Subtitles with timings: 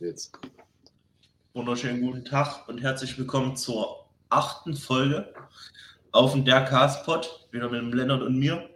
[0.00, 0.38] Jetzt.
[1.54, 5.34] Wunderschönen guten Tag und herzlich willkommen zur achten Folge
[6.12, 8.70] auf dem Der Castpod, wieder mit dem Lennart und mir.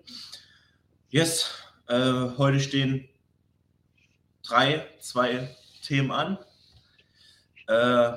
[1.10, 1.54] Yes,
[1.86, 1.96] äh,
[2.36, 3.08] heute stehen
[4.42, 6.38] drei, zwei Themen an.
[7.68, 8.16] Äh,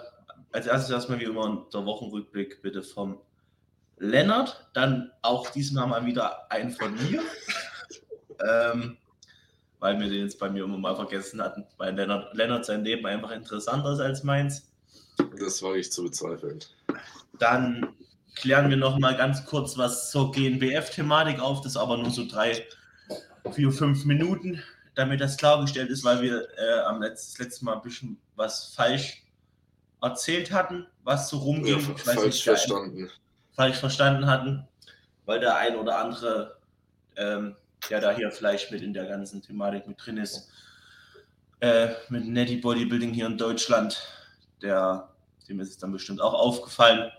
[0.51, 3.21] als erstes erstmal wie immer der Wochenrückblick bitte vom
[3.97, 7.21] Lennart, dann auch diesmal mal wieder ein von mir.
[8.49, 8.97] ähm,
[9.85, 13.05] weil wir den jetzt bei mir immer mal vergessen hatten, weil Lennart, Lennart sein Leben
[13.05, 14.67] einfach interessanter ist als meins.
[15.39, 16.59] Das war ich zu bezweifeln.
[17.37, 17.93] Dann
[18.33, 22.65] klären wir noch mal ganz kurz was zur GNBF-Thematik auf, das aber nur so drei,
[23.51, 24.59] vier, fünf Minuten,
[24.95, 29.21] damit das klargestellt ist, weil wir äh, am letzten, letzten Mal ein bisschen was falsch
[30.01, 31.79] erzählt hatten, was so rumging.
[31.79, 33.11] Ja, falsch nicht, verstanden.
[33.55, 34.67] falsch verstanden hatten,
[35.27, 36.57] weil der ein oder andere
[37.17, 37.55] ähm,
[37.89, 40.49] der da hier vielleicht mit in der ganzen Thematik mit drin ist,
[41.59, 44.01] äh, mit Netty Bodybuilding hier in Deutschland,
[44.61, 45.09] der,
[45.47, 47.11] dem ist es dann bestimmt auch aufgefallen.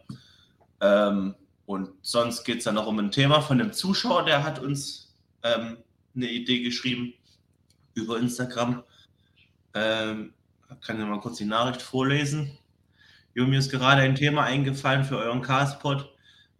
[0.81, 1.35] Ähm,
[1.67, 5.15] und sonst geht es dann noch um ein Thema von einem Zuschauer, der hat uns
[5.43, 5.79] ähm,
[6.15, 7.15] eine Idee geschrieben
[7.95, 8.85] über Instagram.
[9.75, 10.33] Ähm,
[10.81, 12.59] kann ich mal kurz die Nachricht vorlesen.
[13.35, 16.11] Jo, mir ist gerade ein Thema eingefallen für euren Castpod.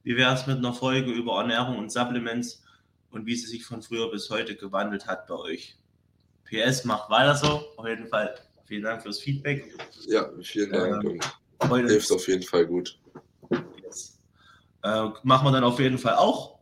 [0.03, 2.63] Wie wäre es mit einer Folge über Ernährung und Supplements
[3.17, 5.77] und wie sie sich von früher bis heute gewandelt hat bei euch.
[6.45, 7.65] PS, macht weiter so.
[7.77, 8.35] Auf jeden Fall
[8.67, 9.75] vielen Dank fürs Feedback.
[10.07, 11.05] Ja, vielen Dank.
[11.05, 12.99] Ähm, und hilft auf jeden Fall gut.
[13.83, 14.21] Yes.
[14.83, 16.59] Äh, machen wir dann auf jeden Fall auch,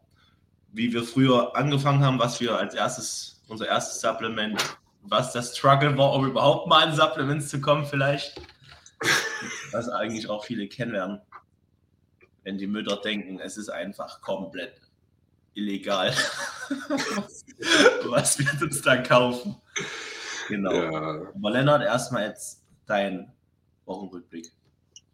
[0.73, 4.63] wie wir früher angefangen haben, was wir als erstes, unser erstes Supplement,
[5.03, 8.41] was das Struggle war, um überhaupt mal an Supplements zu kommen, vielleicht.
[9.73, 11.21] Was eigentlich auch viele kennen werden.
[12.45, 14.84] Wenn die Mütter denken, es ist einfach komplett
[15.55, 16.13] illegal,
[18.09, 19.57] was wir uns da kaufen.
[20.49, 20.73] Genau.
[20.73, 21.33] Ja.
[21.35, 23.33] Aber Lennart, erstmal jetzt dein
[23.87, 24.51] Wochenrückblick.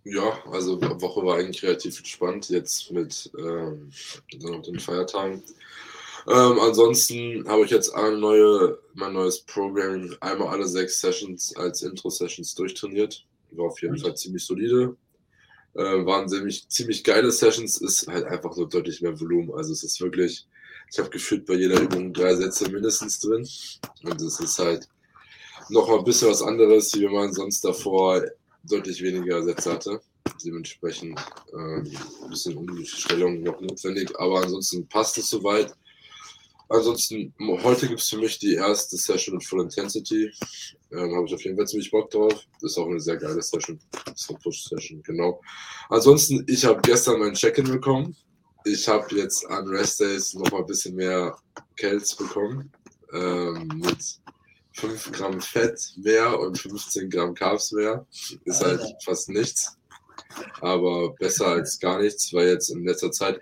[0.05, 3.91] Ja, also die Woche war eigentlich relativ entspannt, jetzt mit ähm,
[4.33, 5.43] den Feiertagen.
[6.27, 11.83] Ähm, ansonsten habe ich jetzt eine neue, mein neues Programm, einmal alle sechs Sessions als
[11.83, 13.25] Intro-Sessions durchtrainiert.
[13.53, 14.97] War auf jeden Fall ziemlich solide.
[15.75, 19.55] Äh, waren ziemlich, ziemlich geile Sessions, ist halt einfach so deutlich mehr Volumen.
[19.55, 20.47] Also es ist wirklich,
[20.91, 23.49] ich habe gefühlt bei jeder Übung drei Sätze mindestens drin.
[24.03, 24.89] Und es ist halt
[25.69, 28.23] noch mal ein bisschen was anderes, wie wenn man sonst davor
[28.65, 30.01] deutlich weniger Sätze hatte.
[30.45, 31.19] Dementsprechend
[31.53, 35.73] äh, ein bisschen Umstellung noch notwendig, aber ansonsten passt es soweit.
[36.73, 40.31] Ansonsten, heute gibt es für mich die erste Session mit Full Intensity.
[40.93, 42.33] Ähm, Habe ich auf jeden Fall ziemlich Bock drauf.
[42.61, 43.81] Das ist auch eine sehr geile Session.
[44.05, 45.41] Das ist eine Push-Session, genau.
[45.89, 48.17] Ansonsten, ich habe gestern mein Check-in bekommen.
[48.65, 51.37] Ich habe jetzt an Rest Days nochmal ein bisschen mehr
[51.77, 52.71] Kells bekommen.
[53.13, 54.21] Ähm, mit
[54.75, 58.07] 5 Gramm Fett mehr und 15 Gramm Carbs mehr.
[58.45, 59.77] Ist halt fast nichts.
[60.61, 63.41] Aber besser als gar nichts, weil jetzt in letzter Zeit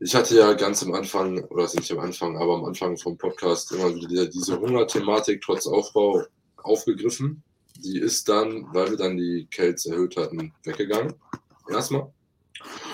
[0.00, 3.70] ich hatte ja ganz am Anfang, oder nicht am Anfang, aber am Anfang vom Podcast
[3.72, 6.24] immer wieder diese Hungerthematik trotz Aufbau
[6.56, 7.42] aufgegriffen.
[7.76, 11.14] Die ist dann, weil wir dann die Kells erhöht hatten, weggegangen.
[11.68, 12.10] Erstmal.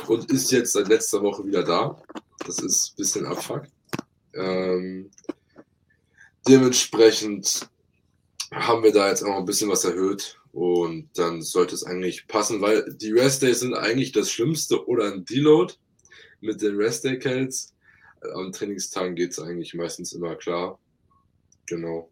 [0.08, 1.96] Und ist jetzt seit letzter Woche wieder da.
[2.44, 3.62] Das ist ein bisschen Abfuck.
[4.34, 5.10] Ähm,
[6.46, 7.68] dementsprechend
[8.52, 12.60] haben wir da jetzt auch ein bisschen was erhöht und dann sollte es eigentlich passen,
[12.60, 15.74] weil die Rest Days sind eigentlich das Schlimmste oder ein Deload
[16.40, 17.74] mit den Rest Day Kells.
[18.34, 20.78] Am Trainingstagen geht es eigentlich meistens immer klar.
[21.66, 22.10] Genau.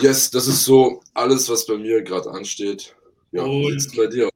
[0.00, 2.94] Yes, das ist so alles, was bei mir gerade ansteht.
[3.32, 4.28] Ja, Und bei dir.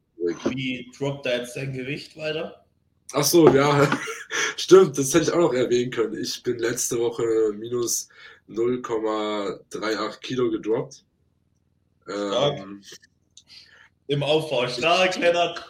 [0.50, 2.64] Wie droppt da jetzt dein Gewicht weiter?
[3.12, 3.90] Ach so, ja,
[4.56, 6.20] stimmt, das hätte ich auch noch erwähnen können.
[6.20, 7.24] Ich bin letzte Woche
[7.56, 8.08] minus
[8.48, 11.04] 0,38 Kilo gedroppt.
[12.08, 12.82] Ähm,
[14.06, 15.64] Im Aufbau stark, Lennart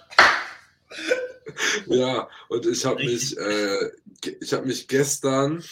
[1.87, 3.91] ja, und ich habe mich, äh,
[4.41, 5.63] ich habe mich gestern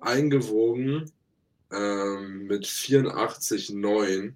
[0.00, 1.10] eingewogen
[1.72, 4.34] ähm, mit 84,9,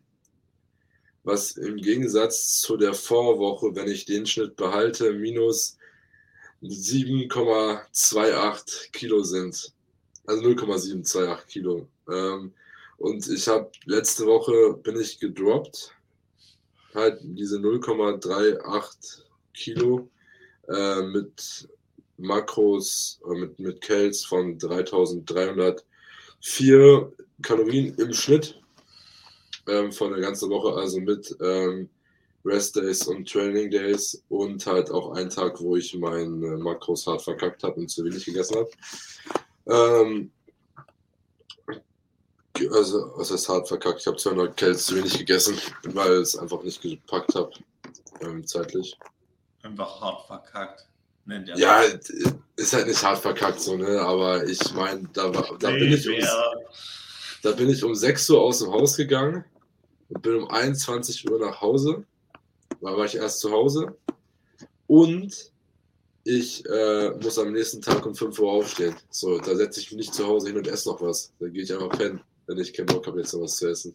[1.24, 5.76] was im Gegensatz zu der Vorwoche, wenn ich den Schnitt behalte, minus
[6.62, 9.72] 7,28 Kilo sind.
[10.26, 11.88] Also 0,728 Kilo.
[12.10, 12.52] Ähm,
[12.96, 15.92] und ich habe letzte Woche bin ich gedroppt,
[16.94, 19.22] halt diese 0,38
[19.54, 20.10] Kilo
[20.68, 21.68] äh, mit
[22.16, 27.12] Makros, äh, mit, mit Kells von 3304
[27.42, 28.60] Kalorien im Schnitt
[29.66, 31.88] ähm, von der ganzen Woche, also mit ähm,
[32.44, 37.22] Rest Days und Training Days und halt auch einen Tag, wo ich meine Makros hart
[37.22, 38.70] verkackt habe und zu wenig gegessen habe.
[39.66, 40.32] Ähm,
[42.72, 44.00] Also, es ist hart verkackt.
[44.00, 47.52] Ich habe 200 Cals zu wenig gegessen, weil ich es einfach nicht gepackt habe.
[48.20, 48.98] Ähm, zeitlich.
[49.68, 50.86] Einfach hart verkackt.
[51.26, 52.08] Nennt er Ja, das.
[52.56, 54.00] ist halt nicht hart verkackt so, ne?
[54.00, 56.14] Aber ich meine, da, war- da, bin ich um,
[57.42, 59.44] da bin ich um 6 Uhr aus dem Haus gegangen
[60.08, 62.04] und bin um 21 Uhr nach Hause.
[62.80, 63.94] Da war ich erst zu Hause.
[64.86, 65.52] Und
[66.24, 68.96] ich äh, muss am nächsten Tag um 5 Uhr aufstehen.
[69.10, 71.32] So, da setze ich mich nicht zu Hause hin und esse noch was.
[71.40, 73.94] Da gehe ich einfach pennen, wenn ich keinen Bock habe, jetzt noch was zu essen.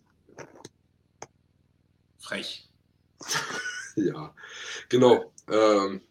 [2.19, 2.69] Frech.
[3.95, 4.33] Ja,
[4.89, 5.31] genau.
[5.51, 6.01] Ähm,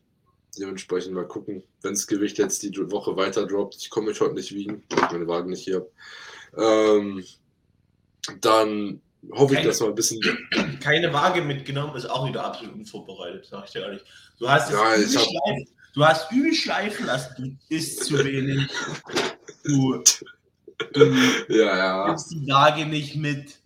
[0.59, 3.77] dementsprechend mal gucken, wenn das Gewicht jetzt die Woche weiter droppt.
[3.77, 5.91] Ich komme mich heute nicht wiegen, weil ich meine Wagen nicht hier habe.
[6.63, 7.25] Ähm,
[8.41, 9.01] dann
[9.31, 10.21] hoffe ich, Keine- dass mal ein bisschen.
[10.81, 14.03] Keine Waage mitgenommen, ist auch wieder absolut unvorbereitet, sag ich dir ehrlich.
[14.39, 18.05] Du hast es Ja, übel ich hab- schleifen, du hast übel schleifen lassen, du isst
[18.05, 18.69] zu wenig.
[19.65, 20.03] Du,
[20.93, 21.05] du
[21.49, 22.07] Ja, ja.
[22.09, 23.59] nimmst die Waage nicht mit.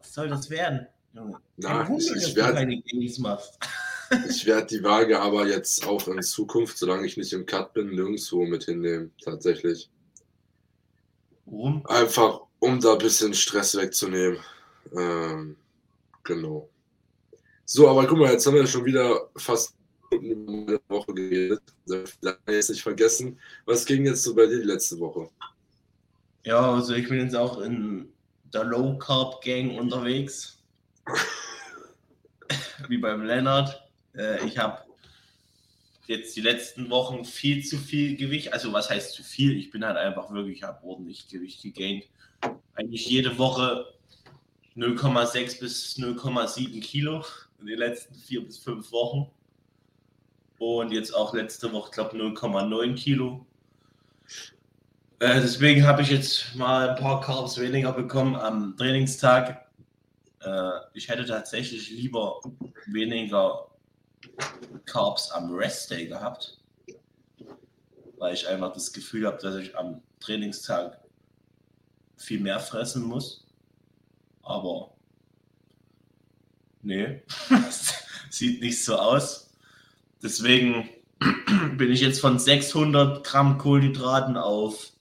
[0.00, 0.86] Was soll das werden?
[1.12, 1.38] Junge?
[1.56, 2.82] Na, ich, ich werde
[3.20, 3.58] machst.
[4.28, 7.90] Ich werd die Waage aber jetzt auch in Zukunft, solange ich nicht im Cut bin,
[7.90, 9.12] nirgendwo mit hinnehmen.
[9.22, 9.90] Tatsächlich.
[11.44, 11.84] Warum?
[11.86, 14.38] Einfach, um da ein bisschen Stress wegzunehmen.
[14.96, 15.56] Ähm,
[16.24, 16.68] genau.
[17.64, 19.74] So, aber guck mal, jetzt haben wir schon wieder fast
[20.10, 21.62] eine Woche geredet.
[22.46, 23.38] Jetzt nicht vergessen.
[23.66, 25.28] Was ging jetzt so bei dir die letzte Woche?
[26.44, 28.12] Ja, also ich bin jetzt auch in
[28.54, 30.62] der Low Carb Gang unterwegs.
[32.88, 33.87] Wie beim Lennart.
[34.16, 34.82] Äh, ich habe
[36.06, 38.52] jetzt die letzten Wochen viel zu viel Gewicht.
[38.52, 39.56] Also was heißt zu viel?
[39.56, 42.04] Ich bin halt einfach wirklich, ich habe ordentlich Gewicht gegaint.
[42.74, 43.86] Eigentlich jede Woche
[44.76, 47.24] 0,6 bis 0,7 Kilo
[47.60, 49.30] in den letzten vier bis fünf Wochen.
[50.58, 53.46] Und jetzt auch letzte Woche, glaube 0,9 Kilo.
[55.20, 59.66] Äh, deswegen habe ich jetzt mal ein paar Carbs weniger bekommen am Trainingstag.
[60.40, 62.40] Äh, ich hätte tatsächlich lieber
[62.86, 63.67] weniger
[64.86, 66.58] Carbs am Rest-Day gehabt,
[68.18, 70.98] weil ich einfach das Gefühl habe, dass ich am Trainingstag
[72.16, 73.46] viel mehr fressen muss.
[74.42, 74.94] Aber
[76.82, 77.22] nee,
[78.30, 79.50] sieht nicht so aus.
[80.22, 80.88] Deswegen
[81.76, 84.92] bin ich jetzt von 600 Gramm Kohlenhydraten auf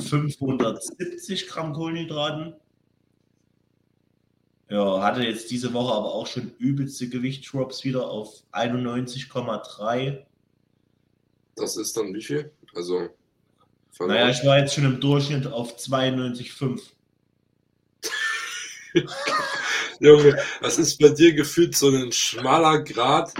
[0.00, 2.54] 570 Gramm Kohlenhydraten.
[4.72, 10.24] Ja, hatte jetzt diese Woche aber auch schon übelste Gewichtsdrops wieder auf 91,3.
[11.56, 12.50] Das ist dann wie viel?
[12.74, 13.10] Also,
[13.90, 16.80] von Naja, ich war jetzt schon im Durchschnitt auf 92,5.
[20.00, 23.34] Junge, das ist bei dir gefühlt so ein schmaler Grad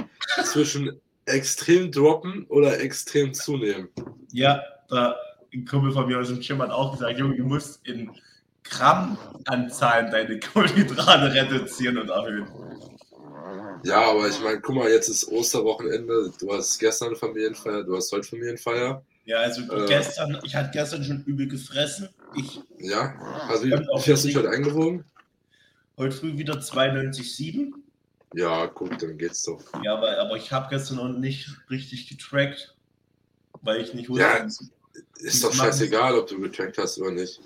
[0.44, 3.88] zwischen extrem droppen oder extrem zunehmen.
[4.32, 5.17] Ja, da
[5.50, 8.11] ein Kumpel von mir aus dem Gym hat auch gesagt, Junge, du musst in
[8.64, 12.47] Grammanzahlen deine Kohlenhydrate reduzieren und erhöhen.
[13.85, 16.32] Ja, aber ich meine, guck mal, jetzt ist Osterwochenende.
[16.38, 19.03] Du hast gestern eine Familienfeier, du hast heute Familienfeier.
[19.25, 19.87] Ja, also Äh.
[19.87, 22.09] gestern, ich hatte gestern schon übel gefressen.
[22.37, 23.14] Ich Ja,
[23.49, 23.70] also wie,
[24.00, 25.05] viel hast du dich heute eingewogen?
[25.99, 27.73] heute früh wieder 92,7.
[28.35, 29.61] Ja, guck, dann geht's doch.
[29.85, 32.75] Ja, aber, aber ich habe gestern noch nicht richtig getrackt,
[33.61, 34.25] weil ich nicht wusste.
[34.25, 34.47] Ja.
[35.19, 37.41] Ist doch scheißegal, ob du getrackt hast oder nicht.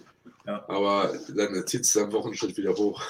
[0.47, 0.65] Ja.
[0.69, 3.03] Aber dann zieht es deinen Wochenschritt wieder hoch.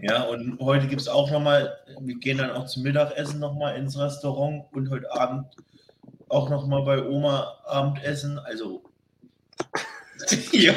[0.00, 3.98] Ja, und heute gibt es auch nochmal, wir gehen dann auch zum Mittagessen nochmal ins
[3.98, 5.46] Restaurant und heute Abend
[6.28, 8.38] auch nochmal bei Oma Abendessen.
[8.38, 8.82] Also,
[10.52, 10.72] ja,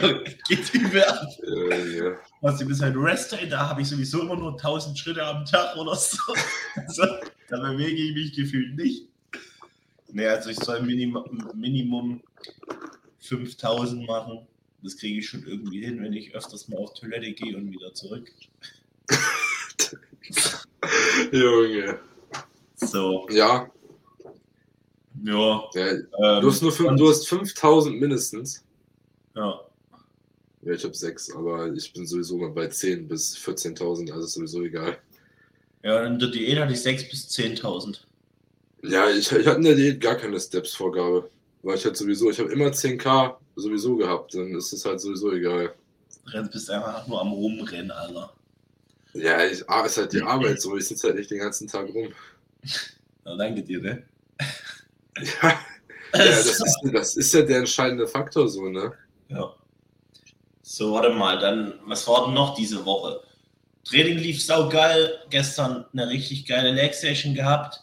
[0.47, 1.27] geht übel ab.
[1.43, 2.11] Äh, ja.
[2.41, 5.45] Was du bist halt Rest Day, da habe ich sowieso immer nur 1000 Schritte am
[5.45, 6.17] Tag oder so.
[6.75, 7.03] Also,
[7.49, 9.07] da bewege ich mich gefühlt nicht.
[10.11, 12.21] Nee, also ich soll Minimum, Minimum
[13.19, 14.47] 5000 machen.
[14.85, 17.93] Das kriege ich schon irgendwie hin, wenn ich öfters mal auf Toilette gehe und wieder
[17.93, 18.31] zurück.
[21.31, 21.99] Junge.
[22.75, 23.69] So, Ja,
[25.23, 25.69] ja.
[25.73, 26.07] ja Ähm,
[26.41, 28.63] du, hast nur fünf, du hast 5000 mindestens.
[29.35, 29.61] ja.
[30.61, 34.33] Ja, ich habe sechs, aber ich bin sowieso mal bei 10 bis 14.000, also ist
[34.33, 34.97] sowieso egal.
[35.83, 37.99] ja, in der Diät hatte ich 6.000 bis 10.000.
[38.81, 41.29] Ja, ich, ich hatte in der Diät gar keine Steps-Vorgabe.
[41.65, 45.33] Weil ich halt sowieso, ich habe immer 10k sowieso gehabt, dann ist es halt sowieso
[45.33, 45.73] egal.
[46.31, 48.31] Du bist einfach nur am Rumrennen, Alter.
[49.13, 51.87] Ja, ich, ah, ist halt die Arbeit so, ich sitze halt nicht den ganzen Tag
[51.91, 52.09] rum.
[53.25, 54.03] Ja, danke dir, ne?
[55.17, 55.57] Ja, ja
[56.13, 58.93] das, ist, das ist ja der entscheidende Faktor so, ne?
[59.29, 59.51] Ja.
[60.61, 63.21] So, warte mal, dann, was war denn noch diese Woche?
[63.85, 65.17] Training lief saugeil.
[65.31, 67.81] Gestern eine richtig geile Leg Session gehabt.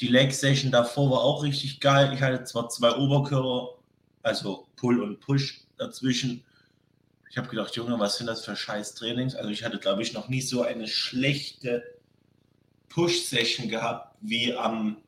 [0.00, 2.12] Die Leg Session davor war auch richtig geil.
[2.12, 3.78] Ich hatte zwar zwei Oberkörper,
[4.22, 6.44] also Pull und Push dazwischen.
[7.30, 9.34] Ich habe gedacht, Junge, was sind das für scheiß Trainings?
[9.34, 11.82] Also ich hatte, glaube ich, noch nie so eine schlechte
[12.88, 14.98] Push-Session gehabt wie am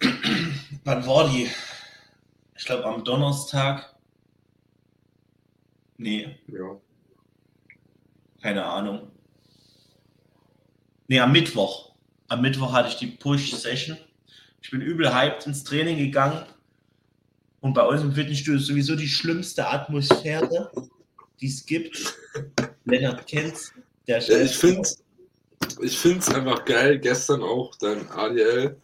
[0.84, 1.48] wann war die?
[2.56, 3.94] Ich glaube am Donnerstag.
[5.96, 6.36] Nee.
[6.48, 6.76] Ja.
[8.42, 9.10] Keine Ahnung.
[11.08, 11.93] Nee, am Mittwoch.
[12.34, 13.96] Am Mittwoch hatte ich die Push-Session.
[14.60, 16.44] Ich bin übel hyped ins Training gegangen.
[17.60, 20.72] Und bei uns im Fitnessstudio ist sowieso die schlimmste Atmosphäre,
[21.40, 22.16] die es gibt.
[22.86, 23.72] Lennart kennt's.
[24.08, 24.88] Der ja, ich finde
[25.80, 28.76] ich finde es einfach geil, gestern auch dein ADL.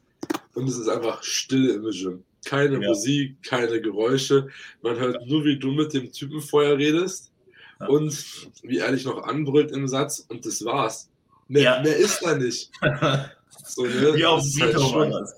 [0.54, 2.22] Und es ist einfach still im Gym.
[2.44, 2.88] Keine ja.
[2.88, 4.46] Musik, keine Geräusche.
[4.80, 7.32] Man hört nur, wie du mit dem Typen vorher redest
[7.80, 7.88] ja.
[7.88, 8.16] und
[8.62, 11.10] wie er dich noch anbrüllt im Satz und das war's.
[11.48, 11.82] Mehr, ja.
[11.82, 12.70] mehr ist da nicht.
[13.74, 14.14] so, ne?
[14.14, 15.28] Wie auf dem halt war.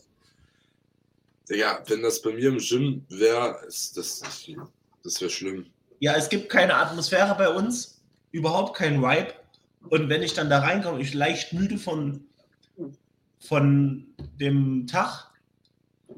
[1.48, 4.22] Ja, wenn das bei mir im Gym wäre, das,
[5.02, 5.66] das wäre schlimm.
[6.00, 9.34] Ja, es gibt keine Atmosphäre bei uns, überhaupt kein Vibe.
[9.90, 12.24] Und wenn ich dann da reinkomme, ich leicht müde von,
[13.40, 14.06] von
[14.40, 15.30] dem Tag,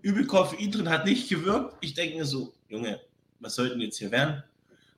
[0.02, 1.76] übel Koffein drin, hat nicht gewirkt.
[1.80, 3.00] Ich denke mir so, Junge,
[3.40, 4.42] was sollten jetzt hier werden?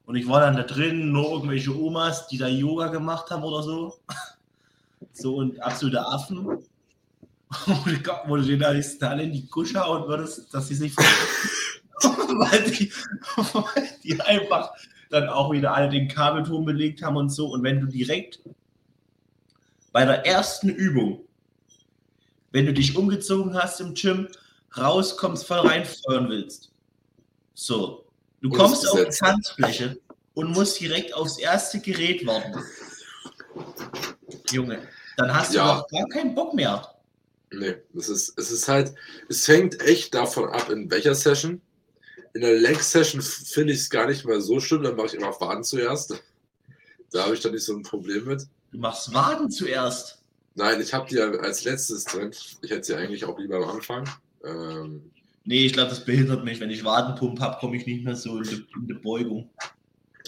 [0.04, 3.62] Und ich war dann da drin, nur irgendwelche Omas, die da Yoga gemacht haben oder
[3.62, 3.98] so.
[5.12, 6.58] So und absolute Affen.
[7.48, 10.96] Wo du den alle in die Kusche hauen würdest, dass sie sich
[12.02, 12.92] weil, die,
[13.36, 14.72] weil die einfach
[15.10, 17.48] dann auch wieder alle den Kabelturm belegt haben und so.
[17.48, 18.40] Und wenn du direkt
[19.92, 21.20] bei der ersten Übung,
[22.50, 24.28] wenn du dich umgezogen hast im Gym,
[24.76, 26.70] rauskommst, voll reinfeuern willst.
[27.54, 28.06] So,
[28.42, 29.98] du kommst auf die Tanzfläche
[30.34, 32.62] und musst direkt aufs erste Gerät warten.
[34.50, 34.86] Junge,
[35.16, 35.76] dann hast du ja.
[35.76, 36.95] doch gar keinen Bock mehr.
[37.58, 38.92] Nee, es ist, es ist halt,
[39.28, 41.62] es hängt echt davon ab, in welcher Session.
[42.34, 45.32] In der Leg-Session finde ich es gar nicht mal so schlimm, dann mache ich immer
[45.40, 46.22] Waden zuerst.
[47.10, 48.42] Da habe ich dann nicht so ein Problem mit.
[48.72, 50.22] Du machst Waden zuerst?
[50.54, 52.30] Nein, ich habe die ja als letztes drin.
[52.60, 54.08] Ich hätte sie eigentlich auch lieber am Anfang.
[54.44, 55.10] Ähm,
[55.44, 56.60] nee, ich glaube, das behindert mich.
[56.60, 59.48] Wenn ich Wadenpump habe, komme ich nicht mehr so in die, in die Beugung.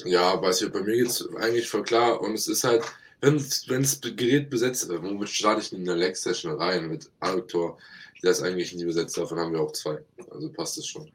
[0.05, 2.21] Ja, weiß ich, bei mir geht es eigentlich voll klar.
[2.23, 2.85] Und es ist halt,
[3.21, 7.79] wenn das Gerät besetzt ist, womit starte ich in eine Leg-Session rein mit Adduktor?
[8.23, 9.99] Der ist eigentlich nie besetzt, davon haben wir auch zwei.
[10.31, 11.11] Also passt es schon.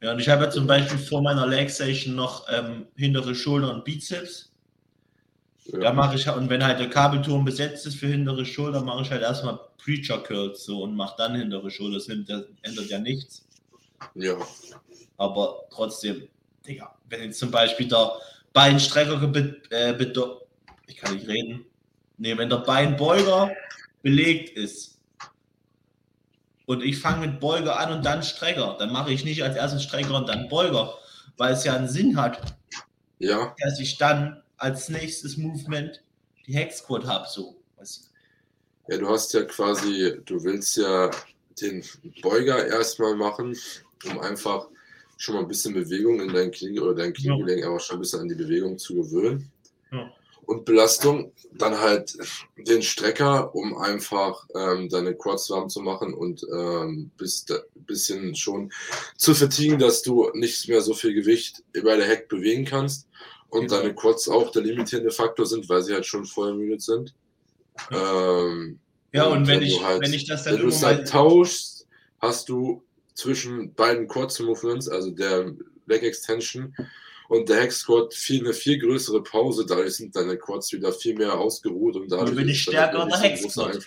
[0.00, 3.84] Ja, und ich habe ja zum Beispiel vor meiner Leg-Session noch ähm, hintere Schulter und
[3.84, 4.50] Bizeps.
[5.72, 5.80] Ja.
[5.80, 9.10] Da mache ich und wenn halt der Kabelturm besetzt ist für hintere Schulter, mache ich
[9.10, 11.98] halt erstmal Preacher Curls so und mache dann hintere Schulter.
[11.98, 13.44] Das ändert ja nichts.
[14.14, 14.38] Ja.
[15.18, 16.28] Aber trotzdem,
[16.66, 18.12] Digga, wenn jetzt zum Beispiel der
[18.52, 19.20] Beinstrecker
[19.70, 19.92] äh,
[20.88, 21.66] ich kann nicht reden.
[22.16, 23.52] Nee, wenn der Beinbeuger
[24.02, 24.98] belegt ist
[26.66, 29.84] und ich fange mit Beuger an und dann Strecker, dann mache ich nicht als erstes
[29.84, 30.94] Strecker und dann Beuger,
[31.36, 32.56] weil es ja einen Sinn hat,
[33.18, 33.54] ja.
[33.60, 36.02] dass ich dann als nächstes Movement
[36.46, 37.26] die Hexquad habe.
[37.28, 37.56] So.
[38.88, 41.10] Ja, du hast ja quasi, du willst ja
[41.60, 41.84] den
[42.22, 43.56] Beuger erstmal machen,
[44.06, 44.66] um einfach
[45.16, 47.68] schon mal ein bisschen Bewegung in dein Knie oder dein Kniegelenk ja.
[47.68, 49.50] aber schon ein bisschen an die Bewegung zu gewöhnen.
[49.92, 50.10] Ja
[50.48, 52.16] und Belastung, dann halt
[52.56, 58.34] den Strecker, um einfach ähm, deine Quads warm zu machen und ähm, bis ein bisschen
[58.34, 58.72] schon
[59.18, 63.08] zu vertiegen, dass du nicht mehr so viel Gewicht über der Heck bewegen kannst
[63.50, 63.76] und genau.
[63.76, 67.14] deine Quads auch der limitierende Faktor sind, weil sie halt schon voll ermüdet sind.
[67.90, 68.78] Ähm,
[69.12, 71.86] ja, und, und wenn, ich, halt, wenn ich das dann wenn du es halt tauschst,
[72.20, 75.52] hast du zwischen beiden Quads Movements, also der
[75.84, 76.74] Leg Extension
[77.28, 81.14] und der Hex Squad viel, eine viel größere Pause, dadurch sind deine Quads wieder viel
[81.14, 83.78] mehr ausgeruht und dadurch bin ich stärker in der Hex Squad.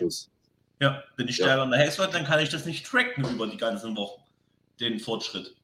[0.80, 1.64] Ja, bin ich stärker ja.
[1.64, 4.22] in der Hex Squad, dann kann ich das nicht tracken über die ganzen Wochen,
[4.80, 5.56] den Fortschritt.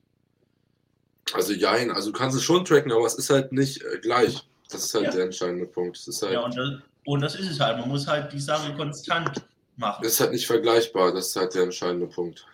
[1.34, 4.44] Also ja, also du kannst es schon tracken, aber es ist halt nicht äh, gleich.
[4.70, 5.12] Das ist halt ja.
[5.12, 6.00] der entscheidende Punkt.
[6.22, 6.70] Halt ja, und das,
[7.06, 7.78] und das ist es halt.
[7.80, 9.42] Man muss halt die Sache konstant
[9.76, 10.04] machen.
[10.04, 11.14] Das ist halt nicht vergleichbar.
[11.14, 12.46] Das ist halt der entscheidende Punkt.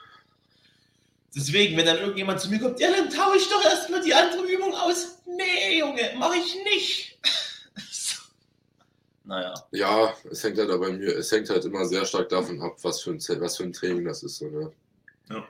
[1.35, 4.43] Deswegen, wenn dann irgendjemand zu mir kommt, ja, dann taue ich doch erstmal die andere
[4.43, 5.17] Übung aus.
[5.25, 7.19] Nee, Junge, mache ich nicht.
[9.23, 9.53] naja.
[9.71, 12.77] Ja, es hängt halt aber bei mir, es hängt halt immer sehr stark davon ab,
[12.83, 14.37] was für ein, was für ein Training das ist.
[14.37, 14.71] So, ne?
[15.29, 15.47] Ja.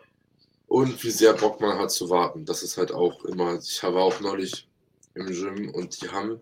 [0.67, 2.45] Und wie sehr Bock man hat zu warten.
[2.45, 4.67] Das ist halt auch immer, ich habe auch neulich
[5.15, 6.41] im Gym und die haben,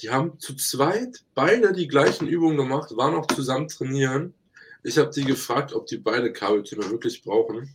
[0.00, 4.34] die haben zu zweit beide die gleichen Übungen gemacht, waren auch zusammen trainieren.
[4.84, 7.74] Ich habe die gefragt, ob die beide Kabeltürme wirklich brauchen.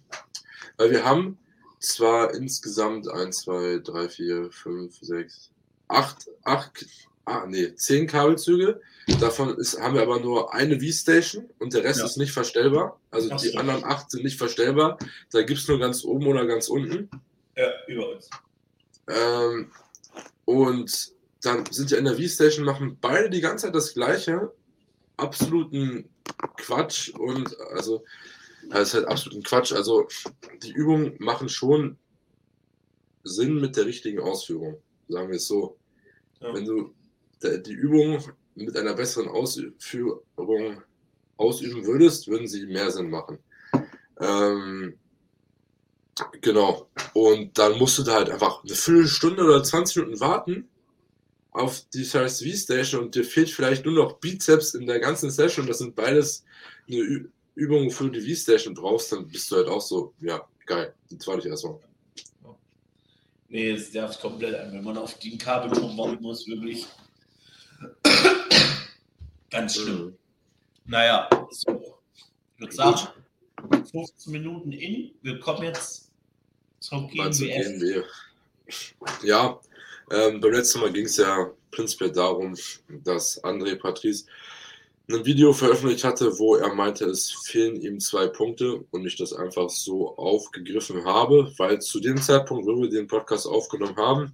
[0.77, 1.37] Weil wir haben
[1.79, 5.51] zwar insgesamt 1, 2, 3, 4, 5, 6,
[5.87, 6.85] 8, 8,
[7.25, 8.81] ah, nee, 10 Kabelzüge.
[9.19, 12.05] Davon ist, haben wir aber nur eine V-Station und der Rest ja.
[12.05, 12.99] ist nicht verstellbar.
[13.09, 13.57] Also Ach, die so.
[13.57, 14.97] anderen 8 sind nicht verstellbar.
[15.31, 17.09] Da gibt es nur ganz oben oder ganz unten.
[17.55, 18.29] Ja, über uns.
[19.07, 19.71] Ähm,
[20.45, 24.51] Und dann sind ja in der V-Station, machen beide die ganze Zeit das Gleiche.
[25.15, 26.09] Absoluten
[26.57, 28.03] Quatsch und also,
[28.69, 29.73] das ist halt absoluten Quatsch.
[29.73, 30.07] Also,
[30.63, 31.97] die Übungen machen schon
[33.23, 35.77] Sinn mit der richtigen Ausführung, sagen wir es so.
[36.41, 36.53] Ja.
[36.53, 36.93] Wenn du
[37.41, 38.23] die Übung
[38.55, 40.81] mit einer besseren Ausführung
[41.37, 43.37] ausüben würdest, würden sie mehr Sinn machen.
[44.19, 44.97] Ähm,
[46.41, 46.89] genau.
[47.13, 50.67] Und dann musst du da halt einfach eine Viertelstunde oder 20 Minuten warten
[51.51, 55.67] auf die Size V-Station und dir fehlt vielleicht nur noch Bizeps in der ganzen Session.
[55.67, 56.43] Das sind beides
[56.87, 60.47] eine Ü Übung, wofür du die V-Station brauchst, dann bist du halt auch so, ja,
[60.65, 61.79] geil, die zweite erstmal.
[63.49, 66.85] Nee, es nervt komplett ein, wenn man auf den Kabel bauen muss, wirklich.
[69.49, 70.05] Ganz schlimm.
[70.05, 70.17] Mhm.
[70.85, 71.99] Naja, so.
[72.55, 73.07] Ich würde sagen,
[73.91, 75.11] 15 Minuten in.
[75.21, 76.11] Wir kommen jetzt
[76.79, 78.05] zum GmbF.
[79.23, 79.59] Ja,
[80.11, 82.55] ähm, beim letzten Mal ging es ja prinzipiell darum,
[83.03, 84.25] dass André Patrice
[85.09, 89.31] ein Video veröffentlicht hatte, wo er meinte, es fehlen ihm zwei Punkte und ich das
[89.31, 94.33] einfach so aufgegriffen habe, weil zu dem Zeitpunkt, wo wir den Podcast aufgenommen haben,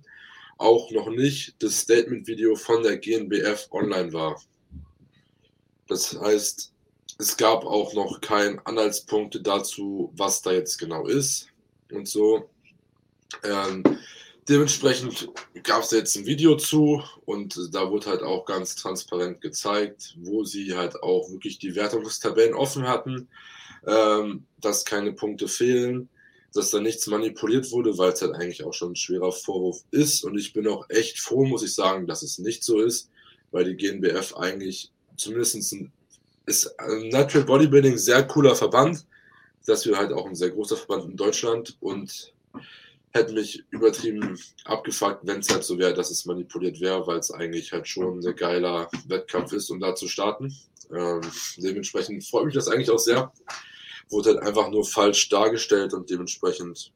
[0.57, 4.41] auch noch nicht das Statement-Video von der GNBF online war.
[5.87, 6.73] Das heißt,
[7.19, 11.49] es gab auch noch keine Anhaltspunkte dazu, was da jetzt genau ist
[11.91, 12.49] und so.
[13.43, 13.83] Ähm,
[14.47, 15.29] dementsprechend
[15.63, 20.43] gab es jetzt ein Video zu und da wurde halt auch ganz transparent gezeigt, wo
[20.43, 23.27] sie halt auch wirklich die Wertungstabellen offen hatten,
[23.87, 26.09] ähm, dass keine Punkte fehlen,
[26.53, 30.23] dass da nichts manipuliert wurde, weil es halt eigentlich auch schon ein schwerer Vorwurf ist.
[30.23, 33.09] Und ich bin auch echt froh, muss ich sagen, dass es nicht so ist,
[33.51, 35.91] weil die GNBF eigentlich zumindest ein,
[36.45, 39.05] ist ein Natural Bodybuilding sehr cooler Verband.
[39.65, 42.33] dass wir halt auch ein sehr großer Verband in Deutschland und
[43.13, 47.31] hätte mich übertrieben abgefuckt, wenn es halt so wäre, dass es manipuliert wäre, weil es
[47.31, 50.53] eigentlich halt schon ein geiler Wettkampf ist, um da zu starten.
[50.91, 51.21] Ähm,
[51.57, 53.31] dementsprechend freut mich das eigentlich auch sehr.
[54.09, 56.91] Wurde halt einfach nur falsch dargestellt und dementsprechend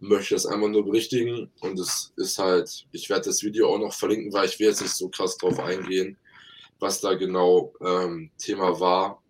[0.00, 1.50] möchte ich das einmal nur berichtigen.
[1.60, 4.82] Und es ist halt, ich werde das Video auch noch verlinken, weil ich will jetzt
[4.82, 6.18] nicht so krass drauf eingehen,
[6.80, 9.22] was da genau ähm, Thema war.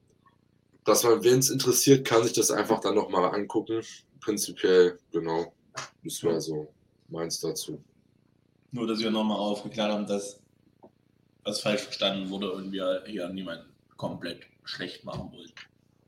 [0.85, 3.83] Dass man, wen es interessiert, kann sich das einfach dann nochmal angucken.
[4.21, 5.53] Prinzipiell, genau.
[6.05, 6.69] Das wäre so
[7.09, 7.83] meins dazu.
[8.73, 10.41] Nur, dass wir nochmal aufgeklärt haben, dass
[11.45, 15.55] was falsch verstanden wurde und wir hier niemanden komplett schlecht machen wollten.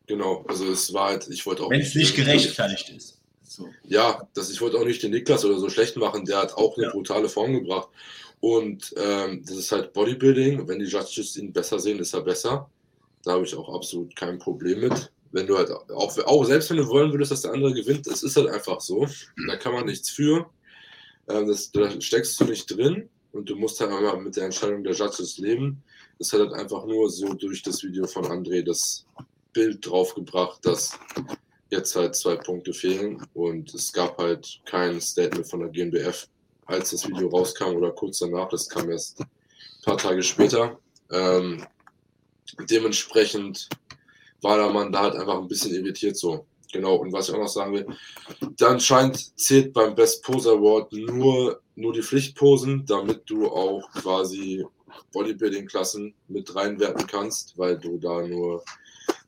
[0.06, 1.70] Genau, also es war halt, ich wollte auch.
[1.70, 3.20] Wenn es nicht gerechtfertigt ist.
[3.42, 3.68] So.
[3.84, 6.76] Ja, das, ich wollte auch nicht den Niklas oder so schlecht machen, der hat auch
[6.76, 6.92] eine ja.
[6.92, 7.88] brutale Form gebracht.
[8.40, 10.68] Und ähm, das ist halt Bodybuilding.
[10.68, 12.70] Wenn die Judges ihn besser sehen, ist er besser.
[13.24, 16.78] Da habe ich auch absolut kein Problem mit wenn du halt auch, auch selbst wenn
[16.78, 19.06] du wollen würdest, dass der andere gewinnt, es ist halt einfach so.
[19.46, 20.50] Da kann man nichts für.
[21.28, 24.82] Ähm, das, da steckst du nicht drin und du musst halt einmal mit der Entscheidung
[24.84, 25.82] der Judges leben.
[26.18, 29.06] Das hat halt einfach nur so durch das Video von André das
[29.52, 30.98] Bild draufgebracht, dass
[31.70, 36.26] jetzt halt zwei Punkte fehlen und es gab halt kein Statement von der GmbF,
[36.66, 38.48] als das Video rauskam oder kurz danach.
[38.48, 39.26] Das kam erst ein
[39.84, 40.78] paar Tage später.
[41.10, 41.66] Ähm,
[42.70, 43.68] dementsprechend
[44.42, 46.46] war der Mann da halt einfach ein bisschen irritiert so.
[46.72, 47.86] Genau, und was ich auch noch sagen will,
[48.58, 54.66] dann scheint zählt beim Best Pose Award nur, nur die Pflichtposen, damit du auch quasi
[55.12, 58.62] Bodybuilding-Klassen mit reinwerten kannst, weil du da nur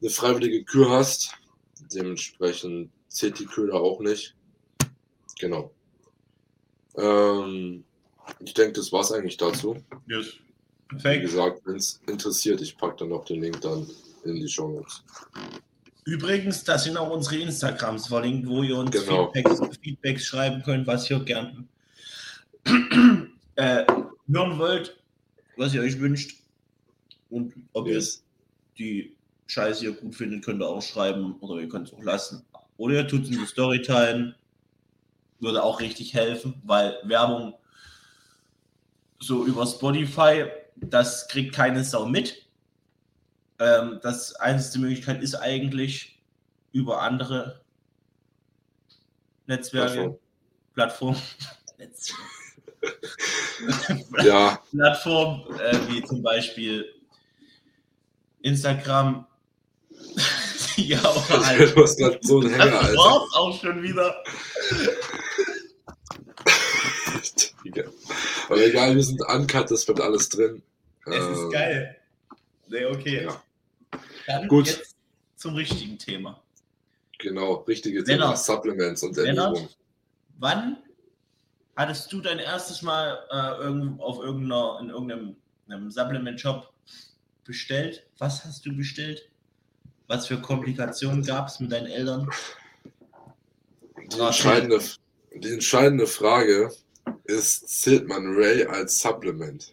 [0.01, 1.33] eine freiwillige Kür hast.
[1.94, 4.37] Dementsprechend zählt die Kür da auch nicht.
[5.38, 5.70] Genau.
[6.96, 7.85] Ähm,
[8.40, 9.77] ich denke, das war es eigentlich dazu.
[10.07, 10.35] Yes.
[10.90, 13.88] Wie gesagt, wenn es interessiert, ich packe dann noch den Link dann
[14.25, 15.03] in die Show Notes.
[16.05, 19.31] Übrigens, das sind auch unsere Instagrams verlinkt, wo ihr uns genau.
[19.33, 21.69] Feedbacks, Feedbacks, schreiben könnt, was ihr gern
[23.57, 23.85] äh,
[24.29, 24.97] hören wollt,
[25.57, 26.37] was ihr euch wünscht.
[27.29, 28.25] Und ob yes.
[28.77, 32.03] ihr die Scheiße hier gut findet, könnt ihr auch schreiben oder ihr könnt es auch
[32.03, 32.45] lassen.
[32.77, 34.35] Oder ihr tut es in die Story teilen.
[35.39, 37.55] Würde auch richtig helfen, weil Werbung
[39.21, 42.47] so über Spotify, das kriegt keine Sau mit.
[43.61, 46.18] Ähm, das einzige Möglichkeit ist eigentlich
[46.73, 47.61] über andere
[49.46, 50.18] Netzwerke,
[50.73, 51.20] Plattformen,
[51.77, 52.23] Plattform,
[54.25, 54.62] ja.
[54.70, 56.87] Plattform äh, wie zum Beispiel
[58.40, 59.27] Instagram.
[60.77, 61.77] ja, oder halt.
[61.77, 62.99] Du hast gerade so einen Hänger, Alter.
[62.99, 64.25] auch schon wieder.
[68.49, 70.62] Aber egal, wir sind uncut, das wird alles drin.
[71.05, 71.96] Es ist ähm, geil.
[72.68, 73.25] Nee, okay.
[73.25, 73.42] Ja.
[74.31, 74.66] Dann Gut.
[74.66, 74.97] jetzt
[75.37, 76.43] zum richtigen Thema.
[77.19, 78.37] Genau, richtige Thema.
[78.37, 79.69] Supplements und Ernährung.
[80.38, 80.79] Wann
[81.81, 86.71] Hattest du dein erstes Mal äh, irgend, auf irgendeiner, in irgendeinem Supplement-Shop
[87.45, 88.07] bestellt?
[88.19, 89.31] Was hast du bestellt?
[90.07, 92.29] Was für Komplikationen gab es mit deinen Eltern?
[94.12, 94.79] Die entscheidende,
[95.35, 96.71] die entscheidende Frage
[97.25, 99.73] ist, zählt man Ray als Supplement?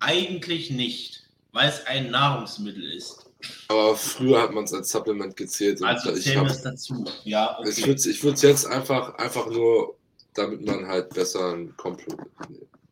[0.00, 1.21] Eigentlich nicht,
[1.52, 3.26] weil es ein Nahrungsmittel ist.
[3.68, 5.82] Aber früher hat man es als Supplement gezählt.
[5.82, 7.04] Also ich zählen wir es dazu.
[7.24, 7.70] Ja, okay.
[7.70, 9.96] Ich würde es jetzt einfach, einfach nur,
[10.34, 11.74] damit man halt besser ein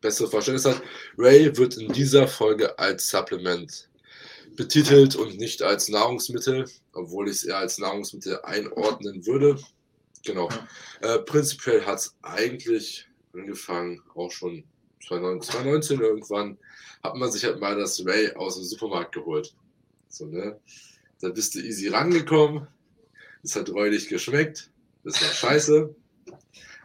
[0.01, 0.81] bessere Verständnis hat.
[1.17, 3.87] Ray wird in dieser Folge als Supplement
[4.55, 9.57] betitelt und nicht als Nahrungsmittel, obwohl ich es eher als Nahrungsmittel einordnen würde.
[10.25, 10.49] Genau.
[11.01, 14.63] Äh, prinzipiell hat es eigentlich angefangen, auch schon
[15.07, 16.57] 2019 irgendwann,
[17.03, 19.53] hat man sich halt mal das Ray aus dem Supermarkt geholt.
[20.09, 20.59] So, ne?
[21.19, 22.67] Da bist du easy rangekommen.
[23.43, 24.69] Es hat räudig geschmeckt.
[25.03, 25.95] Das war scheiße.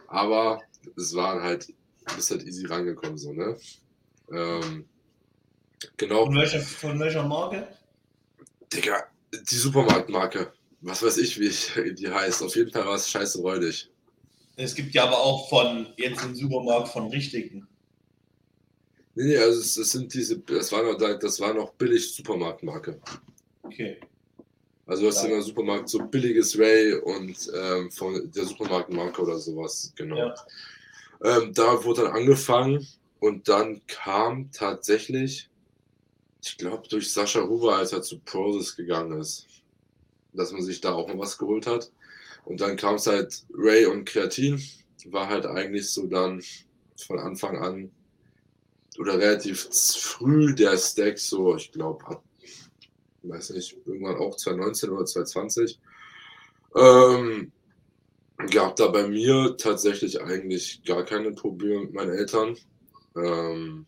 [0.08, 0.60] Aber
[0.96, 3.56] es waren halt, du bist halt easy rangekommen, so, ne?
[4.32, 4.84] Ähm,
[5.96, 6.26] genau.
[6.26, 7.68] Von welcher, von welcher Marke?
[8.72, 10.52] Digga, die Supermarktmarke
[10.86, 12.42] was weiß ich, wie ich, die heißt.
[12.42, 13.90] Auf jeden Fall war es scheiße räudig.
[14.56, 17.66] Es gibt ja aber auch von jetzt im Supermarkt von richtigen.
[19.16, 23.00] Nee, nee, also es, es sind diese, das war noch, das war noch billig Supermarktmarke.
[23.62, 23.96] Okay.
[24.84, 25.30] Also du hast ja.
[25.30, 30.18] immer Supermarkt so billiges Ray und ähm, von der Supermarktmarke oder sowas, genau.
[30.18, 30.34] Ja.
[31.24, 32.86] Ähm, da wurde dann angefangen
[33.18, 35.48] und dann kam tatsächlich,
[36.44, 39.46] ich glaube durch Sascha Huber, als er zu Prozess gegangen ist,
[40.34, 41.90] dass man sich da auch noch was geholt hat.
[42.44, 44.62] Und dann kam es halt Ray und Kreatin,
[45.06, 46.42] war halt eigentlich so dann
[46.96, 47.90] von Anfang an
[48.98, 52.24] oder relativ früh der Stack, so ich glaube ab,
[53.22, 55.80] weiß nicht, irgendwann auch 2019 oder 2020.
[56.76, 57.52] Ähm,
[58.50, 62.56] gab da bei mir tatsächlich eigentlich gar keine Probleme mit meinen Eltern.
[63.16, 63.86] Ähm,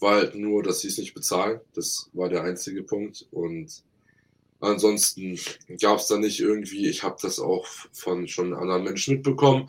[0.00, 1.60] war halt nur, dass sie es nicht bezahlen.
[1.74, 3.26] Das war der einzige Punkt.
[3.30, 3.84] Und
[4.64, 5.38] Ansonsten
[5.80, 9.68] gab es da nicht irgendwie, ich habe das auch von schon anderen Menschen mitbekommen,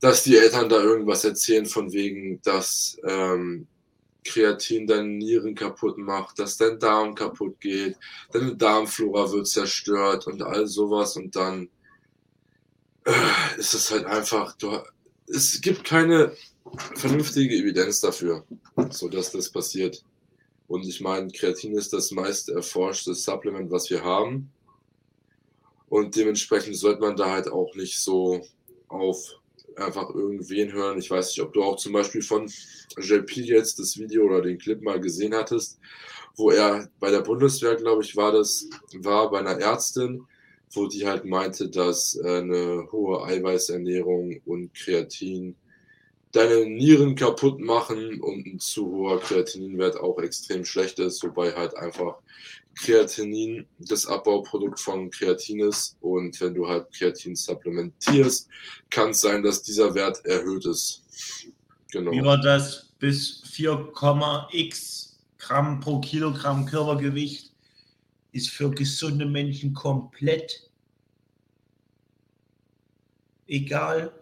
[0.00, 3.66] dass die Eltern da irgendwas erzählen von wegen, dass ähm,
[4.28, 7.96] Kreatin deine Nieren kaputt macht, dass dein Darm kaputt geht,
[8.32, 11.68] deine Darmflora wird zerstört und all sowas und dann
[13.04, 14.78] äh, ist es halt einfach, du,
[15.26, 16.32] es gibt keine
[16.94, 18.44] vernünftige Evidenz dafür,
[18.90, 20.04] so dass das passiert.
[20.66, 24.50] Und ich meine, Kreatin ist das meist erforschte Supplement, was wir haben.
[25.88, 28.44] Und dementsprechend sollte man da halt auch nicht so
[28.88, 29.37] auf
[29.78, 30.98] einfach irgendwen hören.
[30.98, 32.50] Ich weiß nicht, ob du auch zum Beispiel von
[32.98, 35.78] JP jetzt das Video oder den Clip mal gesehen hattest,
[36.36, 40.24] wo er bei der Bundeswehr, glaube ich, war das, war bei einer Ärztin,
[40.72, 45.56] wo die halt meinte, dass eine hohe Eiweißernährung und Kreatin
[46.32, 51.76] deine Nieren kaputt machen und ein zu hoher Kreatininwert auch extrem schlecht ist, wobei halt
[51.76, 52.18] einfach
[52.78, 58.48] Kreatinin das Abbauprodukt von Kreatin ist und wenn du halt Kreatin supplementierst,
[58.90, 61.02] kann es sein, dass dieser Wert erhöht ist.
[61.90, 62.12] Genau.
[62.12, 67.52] Wie war das bis 4,x Gramm pro Kilogramm Körpergewicht
[68.32, 70.68] ist für gesunde Menschen komplett
[73.46, 74.12] egal.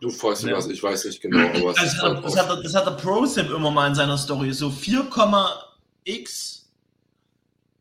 [0.00, 0.56] Du fragst ja.
[0.56, 1.48] was, ich weiß nicht genau.
[1.48, 4.52] Aber das, hat, halt das, hat, das hat der ProSim immer mal in seiner Story.
[4.52, 6.66] So 4,x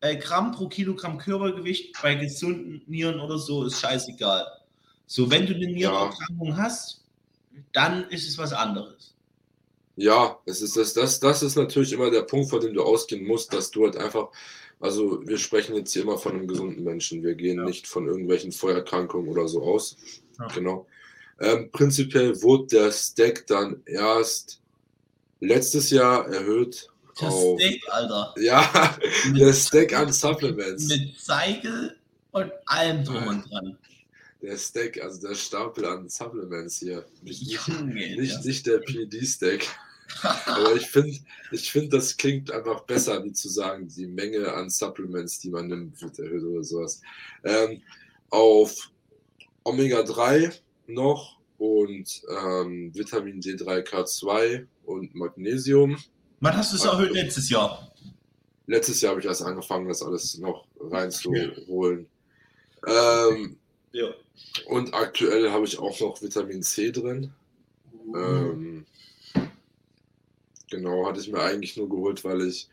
[0.02, 4.46] äh, Gramm pro Kilogramm Körpergewicht bei gesunden Nieren oder so ist scheißegal.
[5.06, 6.58] So, wenn du eine Nierenerkrankung ja.
[6.58, 7.04] hast,
[7.74, 9.14] dann ist es was anderes.
[9.96, 13.26] Ja, es ist das, das, das ist natürlich immer der Punkt, von dem du ausgehen
[13.26, 14.30] musst, dass du halt einfach,
[14.80, 17.24] also wir sprechen jetzt hier immer von einem gesunden Menschen.
[17.24, 17.66] Wir gehen ja.
[17.66, 19.98] nicht von irgendwelchen Vorerkrankungen oder so aus.
[20.40, 20.48] Ja.
[20.48, 20.86] Genau.
[21.40, 24.60] Ähm, prinzipiell wurde der Stack dann erst
[25.40, 26.88] letztes Jahr erhöht.
[27.22, 28.36] Der auf, Stack, Alter.
[28.38, 28.98] Ja,
[29.32, 30.88] mit, der Stack an Supplements.
[30.88, 31.96] Mit Cycle
[32.32, 33.78] und allem drum und dran.
[34.42, 37.06] Der Stack, also der Stapel an Supplements hier.
[37.24, 38.42] Nicht, Junge, nicht, ja.
[38.42, 39.66] nicht der PD-Stack.
[40.46, 41.18] Aber ich finde,
[41.52, 45.68] ich find, das klingt einfach besser, wie zu sagen, die Menge an Supplements, die man
[45.68, 47.02] nimmt, wird erhöht oder sowas.
[47.44, 47.82] Ähm,
[48.30, 48.90] auf
[49.64, 50.54] Omega-3
[50.88, 55.98] noch und ähm, Vitamin D3K2 und Magnesium.
[56.40, 57.92] Wann hast du es erhöht letztes Jahr?
[58.68, 62.08] Letztes Jahr habe ich erst angefangen, das alles noch reinzuholen.
[62.86, 63.58] Ähm,
[63.92, 64.14] ja.
[64.68, 67.34] Und aktuell habe ich auch noch Vitamin C drin.
[68.06, 68.16] Mhm.
[68.16, 68.86] Ähm,
[70.70, 72.70] genau, hatte ich mir eigentlich nur geholt, weil ich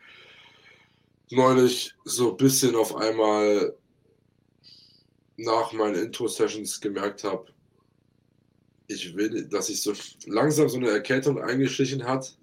[1.30, 3.74] neulich so ein bisschen auf einmal
[5.36, 7.46] nach meinen Intro-Sessions gemerkt habe,
[8.86, 9.92] ich will, dass sich so
[10.26, 12.36] langsam so eine Erkältung eingeschlichen hat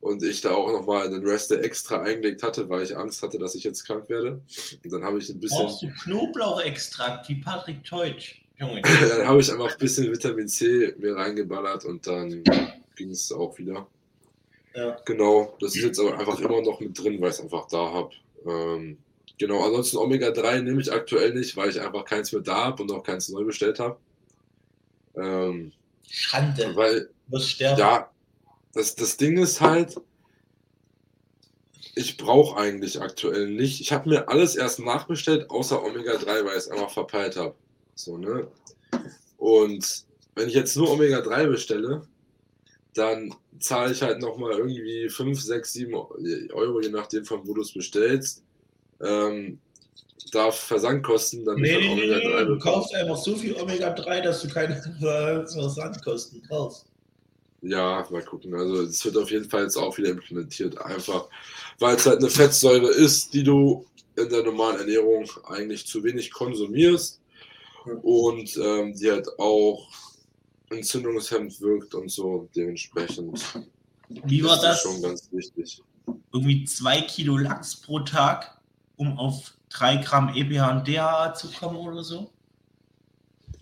[0.00, 3.54] und ich da auch nochmal einen Reste extra eingelegt hatte, weil ich Angst hatte, dass
[3.54, 4.40] ich jetzt krank werde.
[4.82, 5.58] Und dann habe ich ein bisschen.
[5.58, 8.40] Brauchst du Knoblauchextrakt wie Patrick Teutsch?
[8.58, 8.82] Junge.
[8.82, 12.42] dann habe ich einfach ein bisschen Vitamin C mir reingeballert und dann
[12.96, 13.86] ging es auch wieder.
[14.74, 14.96] Ja.
[15.04, 17.92] Genau, das ist jetzt aber einfach immer noch mit drin, weil ich es einfach da
[17.92, 18.10] habe.
[18.46, 18.98] Ähm,
[19.38, 22.92] genau, ansonsten Omega-3 nehme ich aktuell nicht, weil ich einfach keins mehr da habe und
[22.92, 23.98] auch keins neu bestellt habe.
[25.20, 25.72] Ähm,
[26.08, 26.74] Schande.
[26.74, 27.78] weil, Du wirst sterben.
[27.78, 28.10] ja,
[28.74, 29.96] das, das Ding ist halt,
[31.94, 33.80] ich brauche eigentlich aktuell nicht.
[33.80, 37.54] Ich habe mir alles erst nachbestellt, außer Omega-3, weil ich es einfach verpeilt habe.
[37.94, 38.48] So, ne?
[39.36, 40.04] Und
[40.34, 42.02] wenn ich jetzt nur Omega-3 bestelle,
[42.94, 47.62] dann zahle ich halt nochmal irgendwie 5, 6, 7 Euro, je nachdem von wo du
[47.62, 48.42] es bestellst.
[49.00, 49.60] Ähm,
[50.32, 54.22] darf Versandkosten, dann Nee, ich nee, nee, nee, Omega-3 du kaufst einfach so viel Omega-3,
[54.22, 54.80] dass du keine
[55.52, 56.86] Versandkosten kaufst.
[57.62, 58.54] Ja, mal gucken.
[58.54, 60.78] Also es wird auf jeden Fall jetzt auch wieder implementiert.
[60.78, 61.28] Einfach,
[61.78, 66.30] weil es halt eine Fettsäure ist, die du in der normalen Ernährung eigentlich zu wenig
[66.30, 67.20] konsumierst
[68.02, 69.88] und ähm, die halt auch
[70.70, 72.48] entzündungshemmend wirkt und so.
[72.54, 73.40] Dementsprechend
[74.08, 74.82] Wie war ist das?
[74.82, 75.82] schon ganz wichtig.
[76.32, 78.58] Irgendwie zwei Kilo Lachs pro Tag,
[78.96, 82.30] um auf drei Gramm EPH und DHA zu kommen oder so?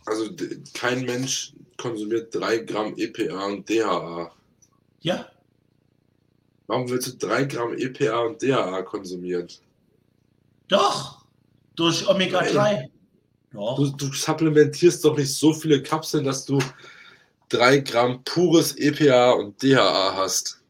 [0.06, 0.30] Also
[0.74, 4.32] kein Mensch konsumiert 3 Gramm EPA und DHA.
[5.00, 5.28] Ja,
[6.68, 9.48] Warum willst du 3 Gramm EPA und DHA konsumieren?
[10.68, 11.18] doch.
[11.74, 12.90] Durch Omega-3.
[13.52, 13.76] Doch.
[13.76, 16.58] Du, du supplementierst doch nicht so viele Kapseln, dass du
[17.50, 20.60] 3 Gramm pures EPA und DHA hast.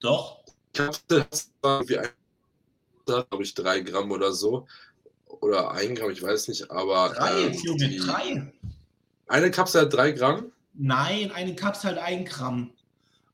[0.00, 0.38] Doch.
[0.74, 2.08] Kapsel hast du irgendwie ein,
[3.08, 4.66] glaube ich, 3 Gramm oder so.
[5.40, 7.10] Oder 1 Gramm, ich weiß nicht, aber.
[7.16, 8.52] Drei, ähm, Junge, die- drei.
[9.26, 10.52] Eine Kapsel hat 3 Gramm?
[10.74, 12.70] Nein, eine Kapsel hat ein Gramm.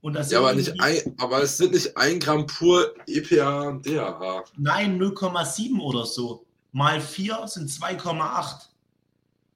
[0.00, 3.86] Und das Ja, aber, nicht ein, aber es sind nicht 1 Gramm pur EPA und
[3.86, 4.44] DHA.
[4.58, 6.44] Nein, 0,7 oder so.
[6.72, 8.68] Mal 4 sind 2,8.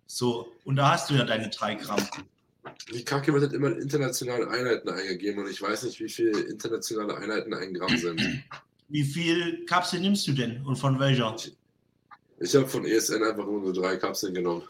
[0.06, 2.00] So, und da hast du ja deine 3 Gramm.
[2.92, 6.40] Die Kacke wird halt immer in internationale Einheiten eingegeben und ich weiß nicht, wie viele
[6.40, 8.22] internationale Einheiten ein Gramm sind.
[8.88, 11.34] Wie viel Kapsel nimmst du denn und von welcher?
[12.40, 14.62] Ich habe von ESN einfach nur so drei Kapseln genommen.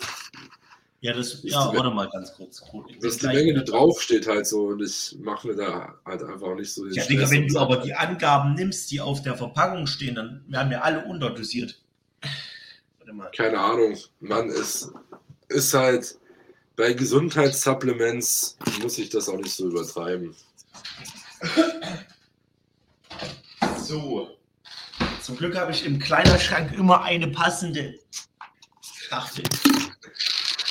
[1.00, 2.60] Ja, das, ja, warte mal ganz kurz.
[2.72, 6.24] Bin Das ist die Menge, die draufsteht halt so und ich mache mir da halt
[6.24, 9.86] einfach nicht so Ja, Digga, wenn du aber die Angaben nimmst, die auf der Verpackung
[9.86, 11.80] stehen, dann werden wir alle unterdosiert.
[12.98, 13.30] Warte mal.
[13.30, 14.90] Keine Ahnung, Mann, es
[15.48, 16.18] ist halt
[16.74, 20.34] bei Gesundheitssupplements muss ich das auch nicht so übertreiben.
[23.88, 24.36] So.
[25.22, 27.98] Zum Glück habe ich im Kleiderschrank immer eine passende
[28.82, 29.44] Schachtel.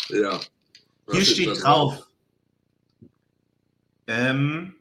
[0.10, 0.40] Ja.
[1.10, 2.08] Hier steht drauf.
[4.06, 4.76] Ähm,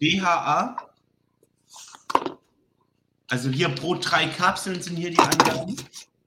[0.00, 0.88] DHA.
[3.26, 5.76] Also hier pro drei Kapseln sind hier die Angaben.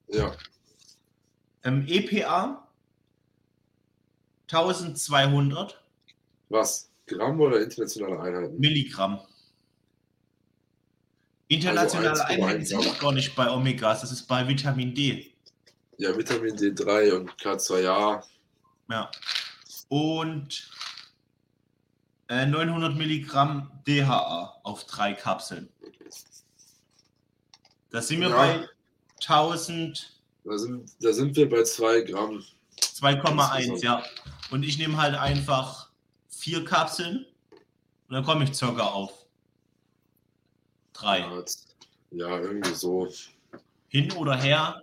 [0.10, 0.36] Ja,
[1.63, 2.67] Ähm, EPA
[4.49, 5.82] 1200
[6.49, 6.90] was?
[7.12, 8.60] Gramm oder internationale Einheiten?
[8.60, 9.19] Milligramm.
[11.47, 15.34] Internationale Also 1,1 Einheiten sind gar nicht bei Omegas, das ist bei Vitamin D.
[15.97, 18.24] Ja, Vitamin D3 und K2A.
[18.89, 19.12] Ja.
[19.89, 20.71] Und
[22.30, 25.69] äh, 900 Milligramm DHA auf drei Kapseln.
[27.91, 28.36] Da sind wir Ja.
[28.36, 28.69] bei
[29.28, 32.43] 1000, Da sind, da sind wir bei 2 Gramm.
[32.80, 34.02] 2,1, ja.
[34.50, 35.90] Und ich nehme halt einfach
[36.41, 39.12] vier Kapseln und dann komme ich circa auf
[40.91, 41.19] drei.
[41.19, 41.43] Ja,
[42.12, 43.08] ja, irgendwie so.
[43.89, 44.82] Hin oder her,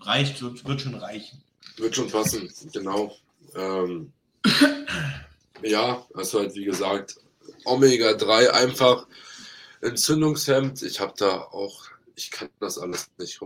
[0.00, 1.42] reicht, wird, schon reichen.
[1.76, 3.14] Wird schon passen, genau.
[3.54, 4.12] Ähm,
[5.62, 7.16] ja, also halt wie gesagt,
[7.64, 9.06] Omega-3 einfach
[9.82, 10.82] entzündungshemmend.
[10.82, 13.40] Ich habe da auch, ich kann das alles nicht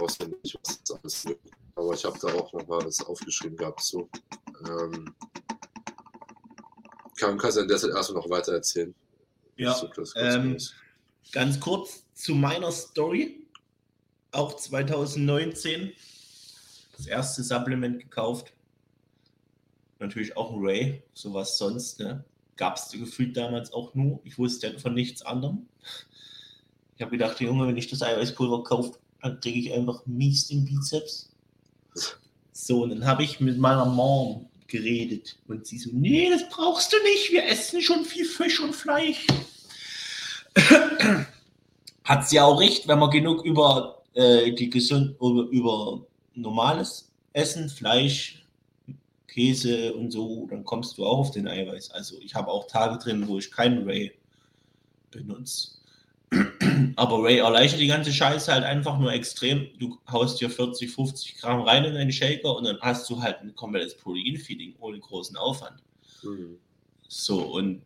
[0.00, 1.26] auswendig, was das alles.
[1.76, 3.82] Aber ich habe da auch noch mal was aufgeschrieben gehabt.
[3.82, 4.08] So.
[4.66, 5.14] Ähm,
[7.20, 8.94] kann, kannst du an der Zeit erstmal noch weiter erzählen?
[9.56, 10.58] Ja, So, das kurz ähm.
[11.32, 13.46] Ganz kurz zu meiner Story.
[14.32, 15.92] Auch 2019
[16.96, 18.52] das erste Supplement gekauft.
[19.98, 22.00] Natürlich auch ein Ray, sowas sonst.
[22.00, 22.24] Ne?
[22.56, 24.20] Gab es gefühlt damals auch nur.
[24.24, 25.68] Ich wusste von nichts anderem.
[26.96, 30.64] Ich habe gedacht, Junge, wenn ich das Eiweißpulver kaufe, dann kriege ich einfach mies den
[30.64, 31.30] Bizeps.
[32.52, 35.36] So, und dann habe ich mit meiner Mom geredet.
[35.48, 37.30] Und sie so, nee, das brauchst du nicht.
[37.30, 39.26] Wir essen schon viel Fisch und Fleisch.
[42.04, 47.68] Hat sie auch recht, wenn man genug über äh, die gesund über, über normales Essen,
[47.68, 48.44] Fleisch,
[49.28, 51.92] Käse und so, dann kommst du auch auf den Eiweiß.
[51.92, 54.12] Also ich habe auch Tage drin, wo ich keinen Ray
[55.10, 55.79] benutze.
[56.96, 59.68] Aber Ray erleichtert die ganze Scheiße halt einfach nur extrem.
[59.78, 63.40] Du haust dir 40, 50 Gramm rein in deinen Shaker und dann hast du halt
[63.40, 65.82] ein komplettes Protein-Feeding ohne großen Aufwand.
[66.22, 66.58] Mhm.
[67.08, 67.82] So, und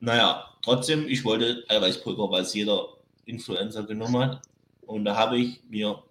[0.00, 2.88] naja, trotzdem, ich wollte Eiweißpulver, weil es jeder
[3.24, 4.42] Influencer genommen hat.
[4.82, 6.02] Und da habe ich mir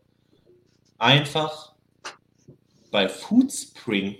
[0.98, 1.74] einfach
[2.92, 4.18] bei Foodspring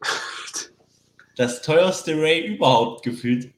[1.36, 3.52] das teuerste Ray überhaupt gefühlt.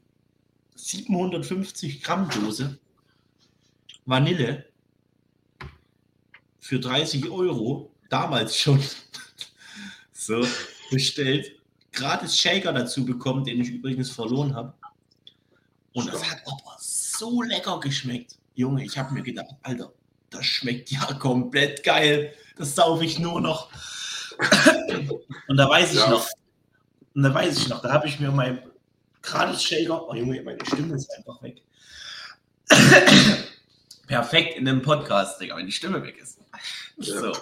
[0.76, 2.78] 750 Gramm Dose
[4.08, 4.64] Vanille
[6.58, 8.82] für 30 Euro, damals schon
[10.12, 10.46] so
[10.90, 11.52] bestellt.
[11.92, 14.72] Gratis Shaker dazu bekommen, den ich übrigens verloren habe.
[15.92, 18.38] Und das hat aber so lecker geschmeckt.
[18.54, 19.92] Junge, ich habe mir gedacht, Alter,
[20.30, 22.32] das schmeckt ja komplett geil.
[22.56, 23.70] Das saufe ich nur noch.
[25.48, 26.08] und da weiß ich ja.
[26.08, 26.26] noch,
[27.14, 28.62] und da weiß ich noch, da habe ich mir mein
[29.20, 31.62] gratis Shaker, oh Junge, meine Stimme ist einfach weg
[34.08, 36.40] perfekt in dem Podcast, Digga, wenn die Stimme weg ist.
[36.96, 37.20] Ja.
[37.20, 37.32] So.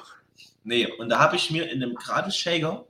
[0.64, 2.85] Nee, und da habe ich mir in dem gratis Shaker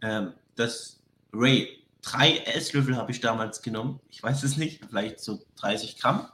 [0.00, 1.00] ähm, das
[1.32, 4.00] Ray, drei Esslöffel habe ich damals genommen.
[4.10, 6.28] Ich weiß es nicht, vielleicht so 30 Gramm.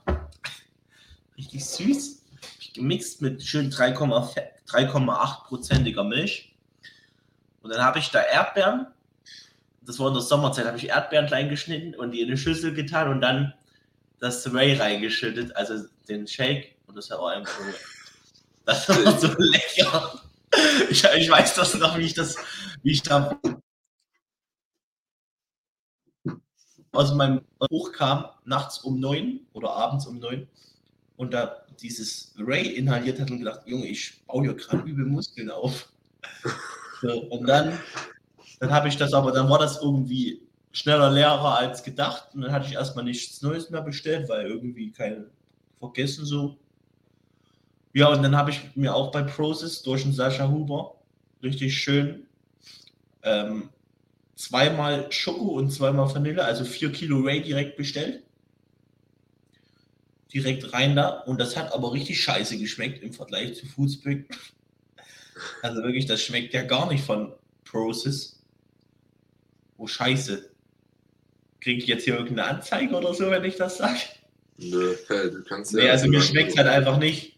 [1.37, 2.19] Richtig süß.
[2.75, 6.55] Gemixt mit schön 3,8%iger Milch.
[7.63, 8.87] Und dann habe ich da Erdbeeren.
[9.83, 12.75] Das war in der Sommerzeit, habe ich Erdbeeren klein geschnitten und die in eine Schüssel
[12.75, 13.55] getan und dann
[14.21, 16.77] das Ray reingeschüttet, also den Shake.
[16.87, 17.65] Und das war einfach so,
[18.65, 20.23] das war so lecker.
[20.91, 22.37] Ich, ich weiß das noch, wie ich das,
[22.83, 23.41] wie ich da
[26.93, 30.49] aus meinem Buch kam, nachts um neun oder abends um neun
[31.17, 35.51] und da dieses Ray inhaliert hat und gedacht, Junge, ich baue hier gerade übel Muskeln
[35.51, 35.89] auf.
[37.03, 37.81] So, und dann,
[38.59, 42.29] dann habe ich das aber, dann war das irgendwie schneller leerer als gedacht.
[42.35, 45.27] Und dann hatte ich erstmal nichts Neues mehr bestellt, weil irgendwie kein
[45.79, 46.59] vergessen so.
[47.93, 50.95] Ja, und dann habe ich mir auch bei Process durch den Sascha Huber
[51.43, 52.27] richtig schön
[53.23, 53.71] ähm,
[54.37, 58.23] zweimal Schoko und zweimal Vanille, also vier Kilo Ray direkt bestellt.
[60.33, 61.09] Direkt rein da.
[61.21, 64.27] Und das hat aber richtig scheiße geschmeckt im Vergleich zu Foodspring.
[65.63, 67.33] Also wirklich, das schmeckt ja gar nicht von
[67.65, 68.41] Process.
[69.77, 70.51] Oh, scheiße.
[71.61, 73.99] Kriege ich jetzt hier irgendeine Anzeige oder so, wenn ich das sage?
[74.59, 75.81] Nö, du kannst ja.
[75.81, 77.37] Nee, also mir schmeckt es halt einfach nicht.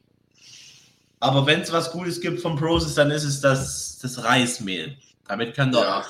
[1.20, 4.96] Aber wenn es was Gutes gibt vom Process, dann ist es das, das Reismehl.
[5.28, 6.04] Damit könnt ihr ja.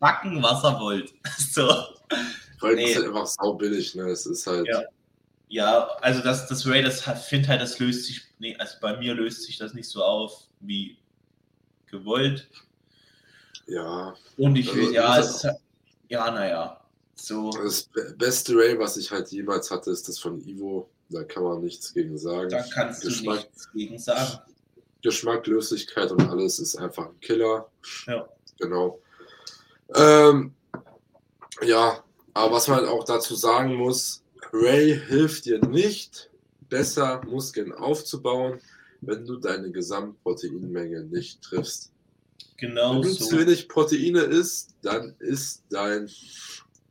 [0.00, 1.12] backen, was ihr wollt.
[1.38, 1.68] so.
[2.60, 2.84] Weil nee.
[2.84, 4.08] es ist halt einfach saubillig, ne?
[4.08, 4.66] Es ist halt.
[4.66, 4.82] Ja,
[5.48, 9.14] ja also das, das Ray, das finde halt, das löst sich, nee, also bei mir
[9.14, 10.96] löst sich das nicht so auf wie
[11.86, 12.48] gewollt.
[13.68, 14.14] Ja.
[14.36, 15.60] Und ich will, also, ja, es
[16.08, 16.80] ja, naja.
[17.16, 17.50] So.
[17.50, 20.88] Das beste Ray, was ich halt jemals hatte, ist das von Ivo.
[21.08, 22.50] Da kann man nichts gegen sagen.
[22.50, 24.38] Da kannst Geschmack, du nichts gegen sagen.
[25.02, 27.70] Geschmack, Löslichkeit und alles ist einfach ein Killer.
[28.06, 28.28] Ja.
[28.58, 29.00] Genau.
[29.94, 30.52] Ähm,
[31.62, 32.02] ja,
[32.34, 36.30] aber was man halt auch dazu sagen muss, Ray hilft dir nicht,
[36.68, 38.60] besser Muskeln aufzubauen,
[39.00, 41.92] wenn du deine Gesamtproteinmenge nicht triffst.
[42.56, 42.94] Genau.
[42.94, 43.26] Wenn du so.
[43.26, 46.10] zu wenig Proteine isst, dann ist dein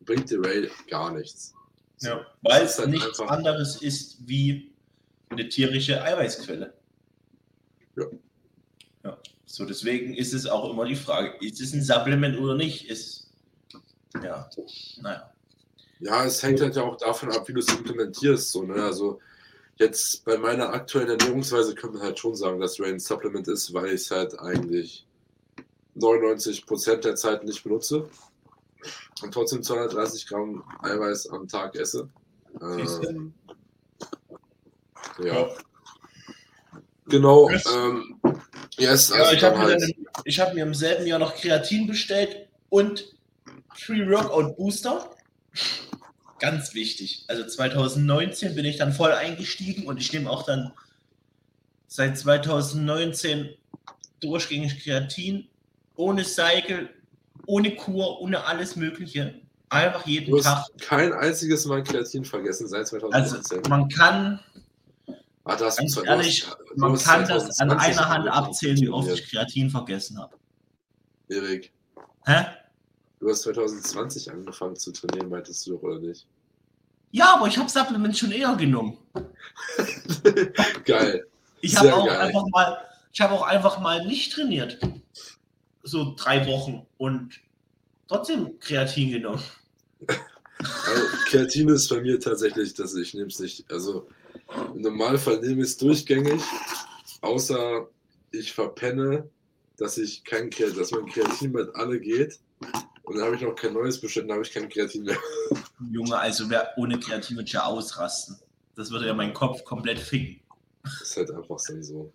[0.06, 1.54] bringt dir Ray gar nichts.
[2.00, 4.72] Ja, weil es halt nichts anderes ist wie
[5.30, 6.74] eine tierische Eiweißquelle.
[7.96, 8.06] Ja.
[9.04, 9.18] ja.
[9.46, 12.90] So, deswegen ist es auch immer die Frage, ist es ein Supplement oder nicht?
[12.90, 13.32] Ist,
[14.22, 14.50] ja,
[15.02, 15.32] naja.
[16.00, 18.52] Ja, es hängt halt ja auch davon ab, wie du es implementierst.
[18.52, 18.84] So, ne?
[18.84, 19.20] Also
[19.78, 23.74] jetzt bei meiner aktuellen Ernährungsweise könnte man halt schon sagen, dass Ray ein Supplement ist,
[23.74, 25.08] weil ich es halt eigentlich
[25.96, 28.10] 99% der Zeit nicht benutze
[29.22, 32.10] und trotzdem 230 Gramm Eiweiß am Tag esse.
[32.62, 33.34] Ähm,
[35.24, 35.48] ja.
[37.08, 37.50] Genau.
[37.50, 38.20] Ähm,
[38.78, 39.80] yes, also ja, ich habe halt
[40.26, 43.16] mir, hab mir im selben Jahr noch Kreatin bestellt und
[43.70, 45.12] Pre-Workout Booster.
[46.40, 47.26] Ganz wichtig.
[47.28, 50.74] Also 2019 bin ich dann voll eingestiegen und ich nehme auch dann
[51.88, 53.56] seit 2019
[54.20, 55.48] durchgängig Kreatin
[55.96, 56.90] ohne Cycle
[57.46, 59.42] ohne Kur, ohne alles Mögliche.
[59.70, 60.66] Einfach jeden du Tag.
[60.80, 63.58] Kein einziges Mal Kreatin vergessen seit 2019.
[63.58, 64.40] Also man kann.
[65.44, 69.70] Ah, das ganz ehrlich, man kann das an einer Hand abzählen, wie oft ich Kreatin
[69.70, 70.36] vergessen habe.
[71.30, 71.72] Erik.
[72.26, 72.46] Hä?
[73.20, 76.28] Du hast 2020 angefangen zu trainieren, meintest du doch, oder nicht?
[77.12, 78.98] Ja, aber ich habe Supplements schon eher genommen.
[80.86, 81.26] geil.
[81.62, 82.78] Ich habe auch einfach mal,
[83.14, 84.80] ich habe auch einfach mal nicht trainiert.
[85.88, 87.40] So drei Wochen und
[88.08, 89.44] trotzdem Kreatin genommen.
[90.08, 93.72] Also, Kreatin ist bei mir tatsächlich, dass ich nehme es nicht.
[93.72, 94.08] Also
[94.74, 96.42] im Normalfall nehme ich es durchgängig,
[97.22, 97.88] außer
[98.32, 99.30] ich verpenne,
[99.78, 102.40] dass ich kein Kreatin, dass mein Kreatin mit alle geht.
[103.04, 105.18] Und dann habe ich noch kein neues bestellt, dann habe ich kein Kreatin mehr.
[105.92, 108.38] Junge, also wer ohne Kreatin wird ja ausrasten.
[108.76, 110.42] Das würde ja meinen Kopf komplett ficken.
[110.84, 112.12] Das ist halt einfach so.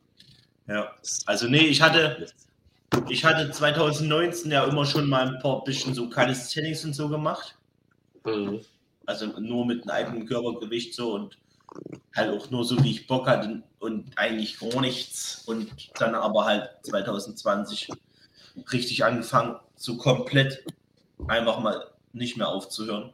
[0.66, 0.92] Ja.
[1.26, 2.26] Also nee, ich hatte,
[3.08, 7.56] ich hatte 2019 ja immer schon mal ein paar bisschen so Calisthenics und so gemacht.
[8.24, 8.60] Mhm.
[9.06, 11.38] Also nur mit einem eigenen Körpergewicht so und
[12.14, 15.42] halt auch nur so, wie ich Bock hatte und eigentlich gar nichts.
[15.46, 17.88] Und dann aber halt 2020
[18.72, 20.64] richtig angefangen, so komplett
[21.28, 23.12] einfach mal nicht mehr aufzuhören.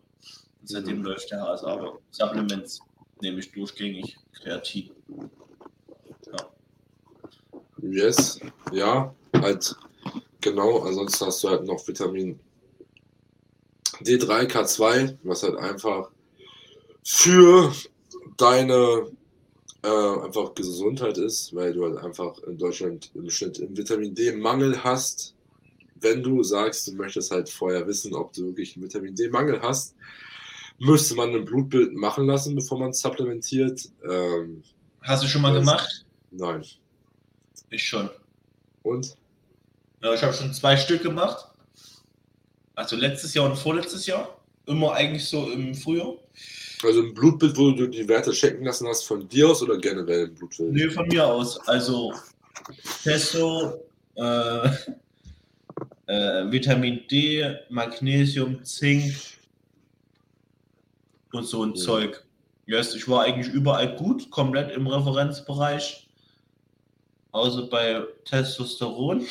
[0.61, 1.05] Und seitdem mhm.
[1.05, 1.67] läuft der Hase.
[1.67, 2.81] Aber Supplements
[3.21, 4.91] nehme ich durchgängig kreativ.
[6.27, 6.37] Ja.
[7.83, 8.41] Yes,
[8.73, 9.77] ja, halt
[10.41, 10.81] genau.
[10.81, 12.39] Ansonsten hast du halt noch Vitamin
[14.01, 16.11] D3, K2, was halt einfach
[17.05, 17.73] für
[18.37, 19.07] deine
[19.83, 24.83] äh, einfach Gesundheit ist, weil du halt einfach in Deutschland im Schnitt im Vitamin D-Mangel
[24.83, 25.35] hast.
[25.99, 29.95] Wenn du sagst, du möchtest halt vorher wissen, ob du wirklich einen Vitamin D-Mangel hast,
[30.79, 33.89] müsste man ein Blutbild machen lassen, bevor man supplementiert.
[34.09, 34.63] Ähm,
[35.03, 36.05] Hast du schon mal gemacht?
[36.31, 36.65] Nein.
[37.71, 38.11] Ich schon.
[38.83, 39.17] Und?
[40.03, 41.47] Ja, ich habe schon zwei Stück gemacht.
[42.75, 44.39] Also letztes Jahr und vorletztes Jahr.
[44.67, 46.15] Immer eigentlich so im Frühjahr.
[46.83, 50.27] Also ein Blutbild, wo du die Werte checken lassen hast, von dir aus oder generell
[50.27, 50.73] ein Blutbild?
[50.73, 51.59] Nee, von mir aus.
[51.69, 52.13] Also
[53.03, 53.83] Testo,
[54.17, 54.69] äh,
[56.07, 59.15] äh, Vitamin D, Magnesium, Zink
[61.33, 61.83] und so ein ja.
[61.83, 62.25] Zeug.
[62.67, 66.09] Yes, ich war eigentlich überall gut, komplett im Referenzbereich.
[67.31, 69.27] Außer bei Testosteron.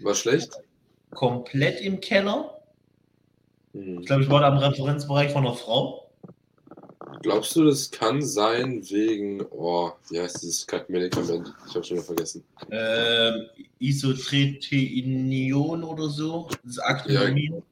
[0.00, 0.52] War schlecht?
[1.10, 2.60] Komplett im Keller.
[3.72, 4.00] Hm.
[4.00, 6.10] Ich glaube, ich war da im Referenzbereich von einer Frau.
[7.22, 11.54] Glaubst du, das kann sein wegen, oh, wie heißt dieses Kackmedikament?
[11.68, 12.44] Ich habe schon wieder vergessen.
[12.70, 13.46] Ähm,
[13.78, 16.48] Isotretinion oder so?
[16.64, 17.62] Das Actinomin.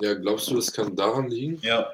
[0.00, 1.58] Ja, ja, glaubst du, das kann daran liegen?
[1.62, 1.88] Ja.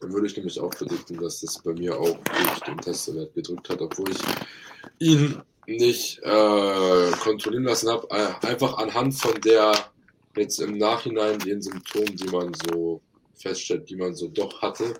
[0.00, 3.68] Dann würde ich nämlich auch predikten, dass das bei mir auch durch den Testwert gedrückt
[3.68, 4.18] hat, obwohl ich
[4.98, 8.06] ihn nicht äh, kontrollieren lassen habe.
[8.10, 9.72] Äh, einfach anhand von der
[10.36, 13.00] jetzt im Nachhinein den Symptomen, die man so
[13.34, 14.94] feststellt, die man so doch hatte.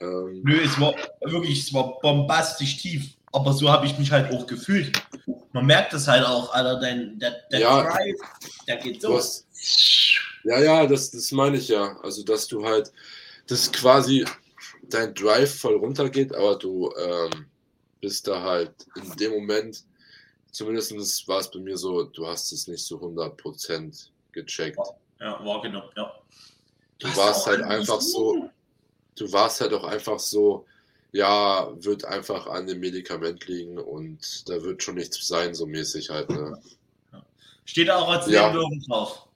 [0.00, 3.16] Ähm, Nö, es war wirklich, es war bombastisch tief.
[3.32, 5.02] Aber so habe ich mich halt auch gefühlt.
[5.52, 8.16] Man merkt es halt auch, Alter, dein, der, der ja, Drive,
[8.66, 9.16] der geht so.
[9.16, 9.46] Hast,
[10.44, 11.98] ja, ja, das, das meine ich ja.
[12.02, 12.92] Also, dass du halt,
[13.46, 14.24] dass quasi
[14.84, 17.46] dein Drive voll runtergeht, aber du ähm,
[18.00, 19.84] bist da halt in dem Moment,
[20.50, 24.78] zumindest war es bei mir so, du hast es nicht so 100% gecheckt.
[25.20, 26.12] Ja, wahrgenommen, ja.
[26.98, 28.48] Du warst halt einfach so,
[29.16, 30.66] du warst halt auch einfach so,
[31.12, 36.10] ja, wird einfach an dem Medikament liegen und da wird schon nichts sein, so mäßig
[36.10, 36.30] halt.
[36.30, 36.60] Ne?
[37.64, 38.48] Steht auch als ja.
[38.48, 39.26] Nebenwirkung drauf.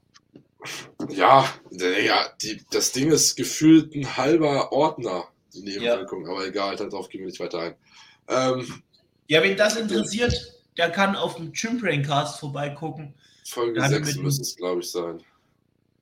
[1.08, 6.32] Ja, ja die, das Ding ist gefühlt ein halber Ordner, die Nebenwirkung, ja.
[6.32, 7.74] aber egal, darauf gehen wir nicht weiter ein.
[8.31, 8.83] Ähm,
[9.28, 10.35] ja, wenn das interessiert,
[10.76, 13.14] der kann auf dem Chimbraincast vorbeigucken.
[13.45, 15.22] Folge 6 müsste es, glaube ich, sein.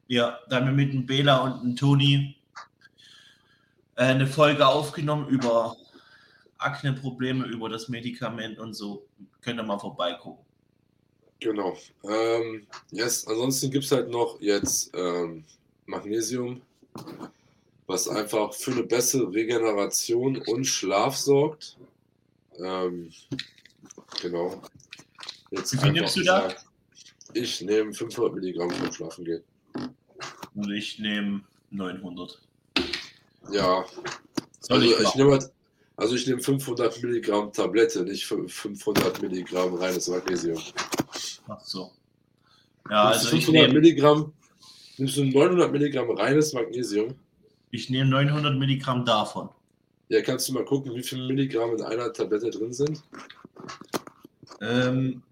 [0.07, 2.37] Ja, da haben wir mit dem Bela und dem Toni
[3.97, 5.76] äh, eine Folge aufgenommen über
[6.59, 9.07] Akne-Probleme, über das Medikament und so.
[9.41, 10.45] Könnt ihr mal vorbeigucken.
[11.41, 11.76] Genau.
[12.05, 13.26] Ähm, yes.
[13.26, 15.45] Ansonsten gibt es halt noch jetzt ähm,
[15.87, 16.61] Magnesium,
[17.87, 21.76] was einfach für eine bessere Regeneration und Schlaf sorgt.
[22.59, 23.11] Ähm,
[24.20, 24.62] genau.
[25.50, 26.48] Jetzt Wie viel nimmst du da?
[27.34, 29.42] Ich nehme 500 Milligramm vom Schlafen gehen.
[30.54, 32.40] Und ich nehme 900.
[33.50, 33.84] Ja.
[34.61, 35.50] Soll also ich, ich nehme halt,
[35.96, 40.61] also ich nehme 500 Milligramm Tablette, nicht 500 Milligramm reines Magnesium.
[41.48, 41.92] Ach so.
[42.90, 44.32] Ja, also 500 ich nehm, Milligramm,
[44.96, 47.14] nimmst du 900 Milligramm reines Magnesium?
[47.70, 49.50] Ich nehme 900 Milligramm davon.
[50.09, 53.02] Ja, kannst du mal gucken, wie viele Milligramm in einer Tablette drin sind?
[54.61, 55.22] Ähm,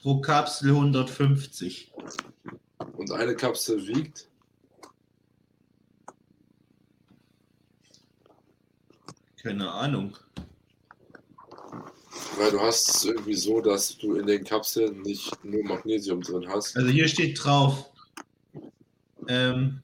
[0.00, 1.92] pro Kapsel 150.
[2.96, 4.28] Und eine Kapsel wiegt?
[9.40, 10.16] Keine Ahnung.
[12.36, 16.48] Weil du hast es irgendwie so, dass du in den Kapseln nicht nur Magnesium drin
[16.48, 16.76] hast.
[16.76, 17.90] Also hier steht drauf,
[19.28, 19.82] ähm,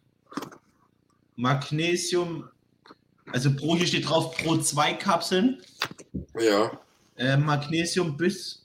[1.36, 2.48] Magnesium
[3.32, 5.62] Also pro hier steht drauf pro zwei Kapseln.
[6.38, 6.70] Ja.
[7.16, 8.64] Äh, Magnesium bis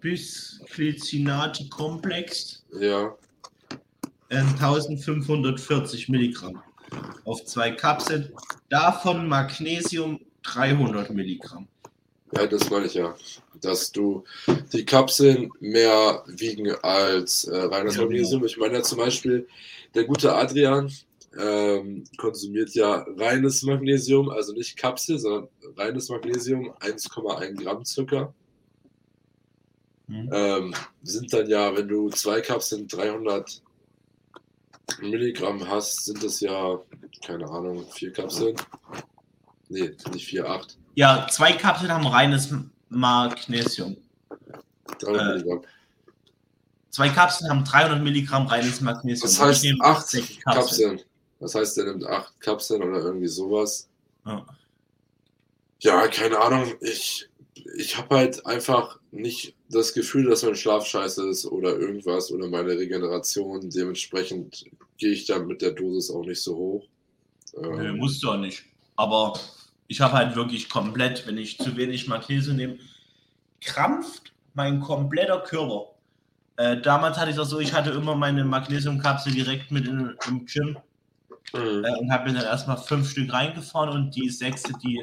[0.00, 2.64] bis Glycinati-Komplex.
[2.80, 3.16] Ja.
[4.28, 6.62] Äh, 1540 Milligramm
[7.24, 8.32] auf zwei Kapseln.
[8.68, 11.68] Davon Magnesium 300 Milligramm.
[12.34, 13.14] Ja, das meine ich ja.
[13.60, 14.24] Dass du
[14.72, 18.44] die Kapseln mehr wiegen als äh, reines Ja, Magnesium.
[18.44, 19.46] Ich meine ja zum Beispiel,
[19.94, 20.90] der gute Adrian
[21.38, 28.34] ähm, konsumiert ja reines Magnesium, also nicht Kapsel, sondern reines Magnesium, 1,1 Gramm Zucker.
[30.08, 30.30] Hm.
[30.32, 33.62] Ähm, sind dann ja, wenn du zwei Kapseln 300
[35.00, 36.78] Milligramm hast, sind das ja,
[37.24, 38.56] keine Ahnung, vier Kapseln.
[39.68, 40.76] Nee, nicht vier, acht.
[40.94, 42.54] Ja, zwei Kapseln haben reines
[42.90, 43.96] Magnesium.
[44.98, 45.62] 300 Äh, Milligramm.
[46.90, 49.30] Zwei Kapseln haben 300 Milligramm reines Magnesium.
[49.30, 51.00] Das heißt nehme acht sechs Kapseln.
[51.42, 53.88] Das heißt, er nimmt acht Kapseln oder irgendwie sowas.
[54.24, 54.46] Ja.
[55.80, 56.72] Ja, keine Ahnung.
[56.80, 57.28] Ich,
[57.76, 62.48] ich habe halt einfach nicht das Gefühl, dass mein Schlaf scheiße ist oder irgendwas oder
[62.48, 63.68] meine Regeneration.
[63.68, 64.66] Dementsprechend
[64.98, 66.84] gehe ich dann mit der Dosis auch nicht so hoch.
[67.60, 68.62] Nö, Ähm, musst du auch nicht.
[68.94, 69.36] Aber
[69.88, 72.78] ich habe halt wirklich komplett, wenn ich zu wenig Magnesium nehme,
[73.60, 75.96] krampft mein kompletter Körper.
[76.56, 80.46] Äh, damals hatte ich das so, ich hatte immer meine Magnesiumkapsel direkt mit in, im
[80.46, 80.78] Gym
[81.52, 81.84] mhm.
[81.84, 85.02] äh, und habe mir dann erstmal fünf Stück reingefahren und die sechste, die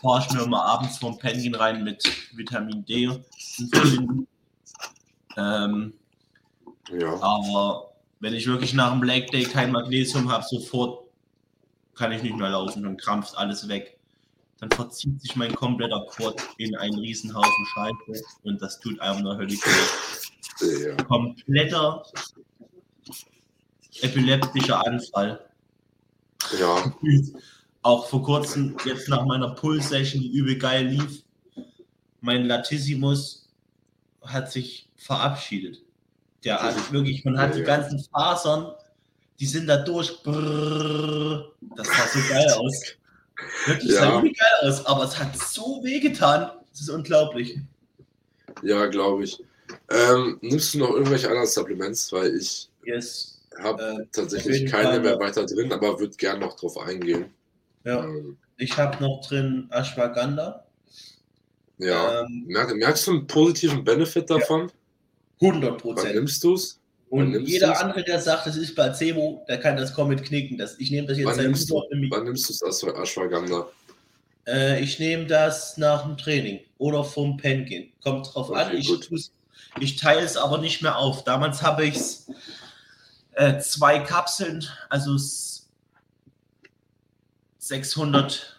[0.00, 2.02] fahre ich mir immer abends vorm Pennen rein mit
[2.34, 3.10] Vitamin D.
[5.36, 5.92] Ähm,
[6.90, 7.14] ja.
[7.20, 11.04] aber wenn ich wirklich nach dem Leg Day kein Magnesium habe, sofort
[11.94, 13.98] kann ich nicht mehr laufen, dann krampft alles weg.
[14.60, 19.36] Dann verzieht sich mein kompletter Quad in einen Riesenhaufen Scheiße und das tut einem nur
[19.36, 20.88] höllisch weh.
[20.88, 20.96] ja.
[21.04, 22.02] Kompletter
[24.02, 25.44] epileptischer Anfall.
[26.58, 26.92] Ja.
[27.82, 31.22] Auch vor kurzem, jetzt nach meiner Pull-Session, die übel geil lief,
[32.20, 33.48] mein Latissimus
[34.22, 35.82] hat sich verabschiedet.
[36.44, 37.64] Der hat wirklich, man hat die Ja.
[37.66, 38.72] ganzen Fasern,
[39.40, 40.22] die sind da durch.
[40.22, 41.52] Brrrr.
[41.76, 42.82] Das sah so geil aus.
[43.66, 44.00] Wirklich, Ja.
[44.00, 46.50] sah geil aus, aber es hat so weh getan.
[46.70, 47.58] Das ist unglaublich.
[48.62, 49.42] Ja, glaube ich.
[49.90, 52.12] Ähm, nimmst du noch irgendwelche anderen Supplements?
[52.12, 53.37] Weil ich Yes.
[53.62, 57.34] Habe Äh, tatsächlich keine Fall mehr weiter drin, aber würde gern noch drauf eingehen.
[57.84, 58.04] Ja.
[58.04, 60.64] Ähm, Ich habe noch drin Ashwagandha.
[61.78, 62.22] ja.
[62.22, 64.70] Ähm, Merk, merkst du einen positiven Benefit davon?
[65.40, 66.14] 100 Wann Prozent.
[66.16, 66.80] nimmst du es?
[67.10, 67.78] Und jeder du's?
[67.78, 70.58] andere, der sagt, das ist Placebo, der kann das komplett knicken.
[70.58, 73.68] Das, ich nehme das jetzt Wann nimmst, du, wann nimmst du es als Ashwagandha?
[74.46, 77.92] Äh, ich nehme das nach dem Training oder vom Pen gehen.
[78.02, 78.76] Kommt drauf Okay, an.
[78.76, 78.92] Ich,
[79.80, 81.24] ich teile es aber nicht mehr auf.
[81.24, 82.26] Damals habe ich es
[83.38, 85.68] äh, zwei Kapseln, also s-
[87.58, 88.58] 600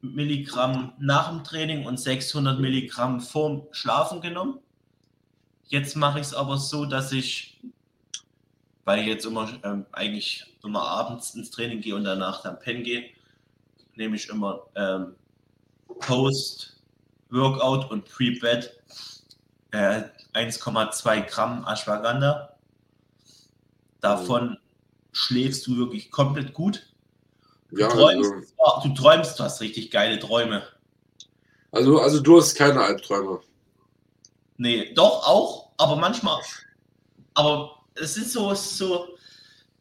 [0.00, 4.58] Milligramm nach dem Training und 600 Milligramm vorm Schlafen genommen.
[5.68, 7.60] Jetzt mache ich es aber so, dass ich,
[8.84, 12.82] weil ich jetzt immer ähm, eigentlich immer abends ins Training gehe und danach dann pennen
[12.82, 13.10] gehe,
[13.94, 15.14] nehme ich immer ähm,
[16.00, 16.80] Post,
[17.30, 18.72] Workout und Pre-Bed
[19.70, 20.02] äh,
[20.34, 22.45] 1,2 Gramm Ashwagandha.
[24.06, 24.58] Davon
[25.12, 26.86] schläfst du wirklich komplett gut.
[27.70, 30.62] Du, Ja, träumst, also, oh, du träumst, du hast richtig geile Träume.
[31.72, 33.40] also, also du hast keine Albträume.
[34.58, 36.40] Nee, doch auch, aber manchmal.
[37.34, 39.16] Aber es ist so, es ist so,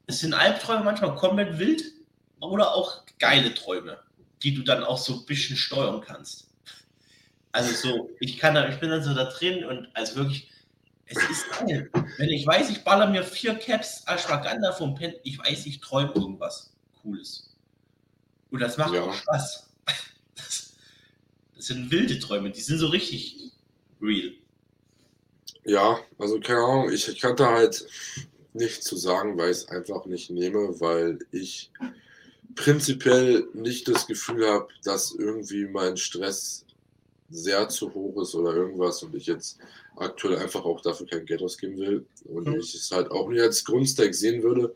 [0.08, 1.84] es sind Albträume manchmal komplett wild
[2.40, 4.00] oder auch geile Träume,
[4.42, 6.48] die du dann auch so ein bisschen steuern kannst.
[7.52, 10.50] Also so, ich kann da, ich bin dann so da drin und also wirklich,
[11.08, 11.90] es ist geil.
[12.18, 16.12] Wenn ich weiß, ich baller mir vier Caps Ashwagandha vom Pen, ich weiß, ich träume
[16.14, 17.50] irgendwas Cooles.
[18.52, 19.04] Und das macht Ja.
[19.04, 19.70] auch Spaß.
[20.36, 20.74] Das,
[21.56, 23.52] das sind wilde Träume, die sind so richtig
[24.02, 24.34] real.
[25.64, 27.88] Ja, also keine Ahnung, ich kann da halt
[28.54, 31.72] nicht zu sagen, weil ich es einfach nicht nehme, weil ich
[32.56, 36.66] prinzipiell nicht das Gefühl habe, dass irgendwie mein Stress
[37.30, 39.58] sehr zu hoch ist oder irgendwas und ich jetzt
[39.98, 42.60] aktuell einfach auch dafür kein Geld ausgeben will und Mhm.
[42.60, 44.74] ich es halt auch nicht als Grundstack sehen würde.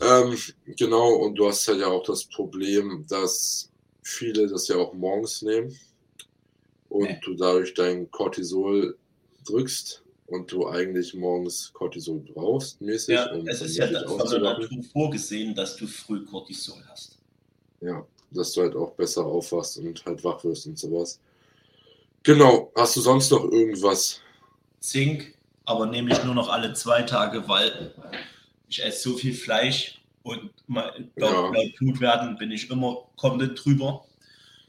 [0.00, 0.36] Ähm,
[0.76, 3.70] genau, und du hast halt ja auch das Problem, dass
[4.02, 5.74] viele das ja auch morgens nehmen
[6.88, 7.20] und Nee.
[7.24, 8.96] du dadurch dein Cortisol
[9.46, 13.14] drückst und du eigentlich morgens Cortisol brauchst, mäßig.
[13.14, 14.40] Ja, um es ist ja von der.
[14.40, 17.18] Natur vorgesehen, dass du früh Cortisol hast.
[17.80, 21.20] Ja, dass du halt auch besser aufwachst und halt wach wirst und sowas.
[22.22, 24.20] Genau, hast du sonst noch irgendwas?
[24.86, 25.34] Zink,
[25.64, 27.92] aber nehme ich nur noch alle zwei Tage, weil
[28.68, 31.50] ich esse so viel Fleisch Und mal ja.
[31.76, 34.04] Blut werden, bin ich immer komplett drüber.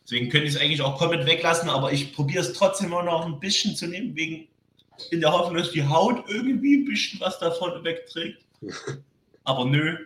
[0.03, 3.25] Deswegen könnte ich es eigentlich auch komplett weglassen, aber ich probiere es trotzdem immer noch
[3.25, 4.47] ein bisschen zu nehmen, wegen
[5.11, 8.39] in der Hoffnung, dass die Haut irgendwie ein bisschen was davon wegträgt.
[9.43, 9.97] aber nö,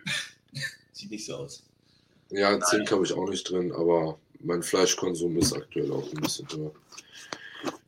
[0.92, 1.62] sieht nicht so aus.
[2.30, 6.48] Ja, Zink habe ich auch nicht drin, aber mein Fleischkonsum ist aktuell auch ein bisschen
[6.50, 6.72] höher.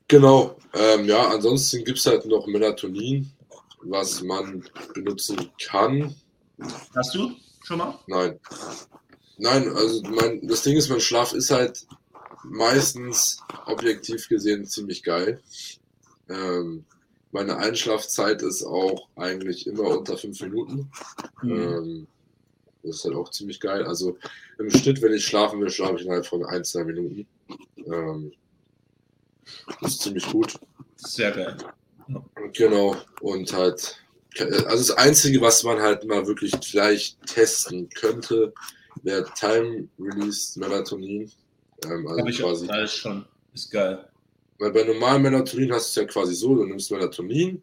[0.09, 3.31] Genau, ähm, ja, ansonsten gibt es halt noch Melatonin,
[3.83, 6.15] was man benutzen kann.
[6.95, 7.33] Hast du
[7.63, 7.99] schon mal?
[8.07, 8.39] Nein.
[9.39, 11.87] Nein, also mein, das Ding ist, mein Schlaf ist halt
[12.45, 15.43] meistens objektiv gesehen ziemlich geil.
[16.29, 16.85] Ähm,
[17.33, 20.91] meine Einschlafzeit ist auch eigentlich immer unter fünf Minuten.
[21.43, 21.51] Mhm.
[21.51, 22.07] Ähm,
[22.83, 23.85] das ist halt auch ziemlich geil.
[23.85, 24.19] Also
[24.59, 27.27] im Schnitt, wenn ich schlafen will, schlafe ich innerhalb von ein, zwei Minuten.
[27.87, 28.33] Ähm,
[29.80, 30.55] das ist ziemlich gut.
[30.97, 31.57] Sehr geil.
[32.53, 32.97] Genau.
[33.20, 33.97] Und halt,
[34.38, 38.53] also das Einzige, was man halt mal wirklich vielleicht testen könnte,
[39.03, 41.30] wäre Time Release Melatonin.
[41.84, 43.24] Ähm, also Habe ich quasi, alles schon.
[43.55, 44.09] Ist geil.
[44.59, 47.61] Weil bei normalem Melatonin hast du es ja quasi so, du nimmst Melatonin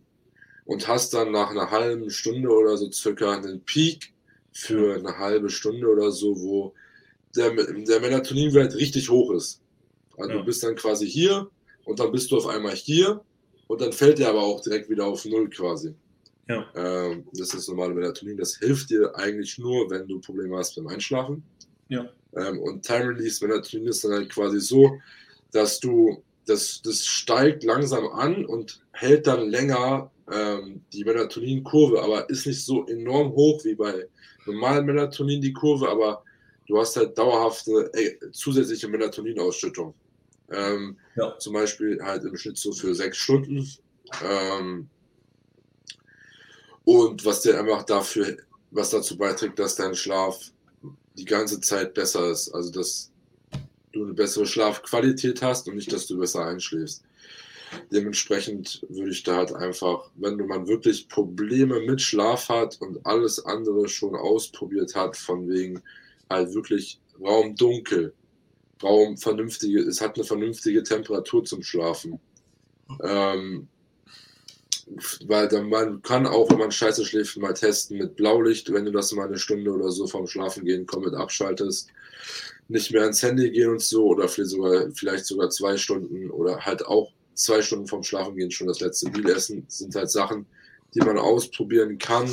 [0.66, 4.14] und hast dann nach einer halben Stunde oder so circa einen Peak
[4.52, 6.74] für eine halbe Stunde oder so, wo
[7.36, 9.62] der, der Melatoninwert richtig hoch ist.
[10.18, 10.38] Also ja.
[10.38, 11.50] du bist dann quasi hier
[11.86, 13.22] und dann bist du auf einmal hier
[13.68, 15.94] und dann fällt der aber auch direkt wieder auf Null quasi.
[16.50, 16.66] Ja.
[16.76, 18.38] Ähm, das ist normale Melatonin.
[18.38, 21.44] Das hilft dir eigentlich nur, wenn du Probleme hast beim Einschlafen.
[21.88, 22.10] Ja.
[22.36, 24.98] Ähm, und Time Release Melatonin ist dann halt quasi so,
[25.52, 32.30] dass du das, das steigt langsam an und hält dann länger ähm, die Melatonin-Kurve, aber
[32.30, 34.08] ist nicht so enorm hoch wie bei
[34.46, 36.24] normalen Melatonin die Kurve, aber
[36.68, 39.94] du hast halt dauerhafte äh, zusätzliche Melatoninausschüttung.
[40.52, 41.38] Ähm, ja.
[41.40, 43.68] Zum Beispiel halt im Schnitt so für sechs Stunden.
[44.24, 44.90] Ähm,
[46.84, 48.38] und was dir einfach dafür,
[48.72, 50.52] was dazu beiträgt, dass dein Schlaf
[51.18, 52.50] die ganze Zeit besser ist.
[52.54, 53.12] Also dass
[53.94, 57.04] du eine bessere Schlafqualität hast und nicht, dass du besser einschläfst.
[57.92, 63.06] Dementsprechend würde ich da halt einfach, wenn du man wirklich Probleme mit Schlaf hat und
[63.06, 65.82] alles andere schon ausprobiert hat, von wegen
[66.30, 67.56] halt wirklich Raum
[68.84, 72.20] Raum vernünftige, es hat eine vernünftige Temperatur zum Schlafen.
[73.04, 73.68] Ähm,
[75.26, 78.92] weil dann, man kann auch, wenn man scheiße schläft, mal testen mit Blaulicht, wenn du
[78.92, 81.90] das mal eine Stunde oder so vorm Schlafen gehen komplett abschaltest,
[82.68, 86.60] nicht mehr ans Handy gehen und so, oder vielleicht sogar, vielleicht sogar zwei Stunden oder
[86.66, 90.46] halt auch zwei Stunden vorm Schlafen gehen schon das letzte Meal essen, sind halt Sachen,
[90.94, 92.26] die man ausprobieren kann,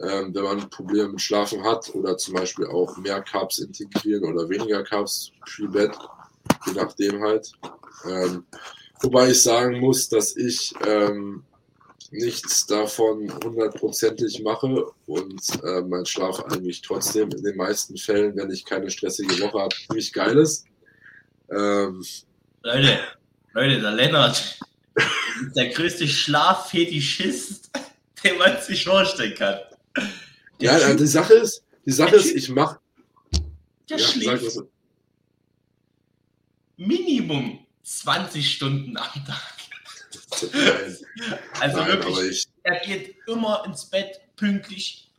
[0.00, 4.48] ähm, wenn man Probleme mit Schlafen hat oder zum Beispiel auch mehr Carbs integrieren oder
[4.48, 5.96] weniger Carbs pre-Bett,
[6.66, 7.52] je nachdem halt.
[8.06, 8.44] Ähm,
[9.00, 11.42] wobei ich sagen muss, dass ich ähm,
[12.10, 18.50] nichts davon hundertprozentig mache und äh, mein Schlaf eigentlich trotzdem in den meisten Fällen, wenn
[18.50, 20.66] ich keine stressige Woche habe, ziemlich geil ist.
[21.50, 22.04] Ähm,
[22.62, 23.00] Leute,
[23.52, 24.58] Leute, der Lennart
[25.54, 27.70] der größte Schlaffetischist,
[28.24, 29.58] den man sich vorstellen kann.
[30.60, 32.78] Der ja, typ, die Sache ist, die Sache ist, ich mache.
[33.88, 34.58] Der ja, schläft
[36.76, 39.60] Minimum 20 Stunden am Tag.
[40.52, 40.96] Nein.
[41.60, 45.10] Also Nein, wirklich, er geht immer ins Bett pünktlich.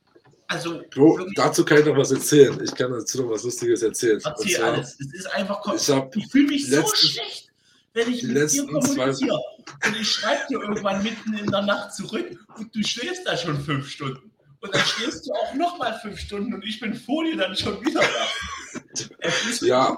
[0.47, 2.59] Also Bro, dazu kann ich noch was erzählen.
[2.63, 4.19] Ich kann dazu noch was Lustiges erzählen.
[4.23, 4.97] Erzähl zwar, alles.
[4.99, 7.50] Es ist einfach ich, ich fühle mich so schlecht,
[7.93, 9.39] wenn ich mit dir kommuniziere.
[9.85, 13.59] Und ich schreibe dir irgendwann mitten in der Nacht zurück und du schläfst da schon
[13.59, 14.31] fünf Stunden.
[14.61, 17.83] Und dann schläfst du auch nochmal fünf Stunden und ich bin vor dir dann schon
[17.83, 19.65] wieder da.
[19.65, 19.97] ja,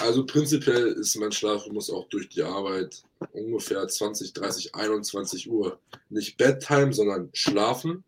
[0.00, 3.02] also prinzipiell ist mein Schlafrhythmus auch durch die Arbeit
[3.32, 5.78] ungefähr 20, 30, 21 Uhr.
[6.08, 8.04] Nicht Bedtime, sondern Schlafen.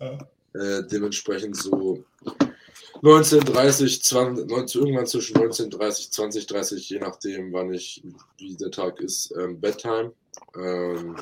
[0.00, 0.18] Ja.
[0.54, 2.04] Äh, dementsprechend so
[3.02, 8.02] 19.30, 20, 19, irgendwann zwischen 19.30, 20, 30, je nachdem, wann ich,
[8.38, 10.12] wie der Tag ist, ähm, Bedtime.
[10.56, 11.16] Ähm,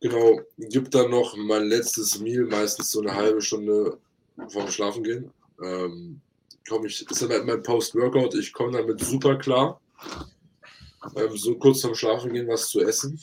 [0.00, 3.98] genau, gibt dann noch mein letztes Meal, meistens so eine halbe Stunde
[4.48, 5.32] vorm Schlafen gehen.
[5.62, 6.20] Ähm,
[6.68, 9.80] komm ich, ist dann halt mein Post-Workout, ich komme damit super klar.
[11.16, 13.18] Ähm, so kurz vorm Schlafen gehen was zu essen.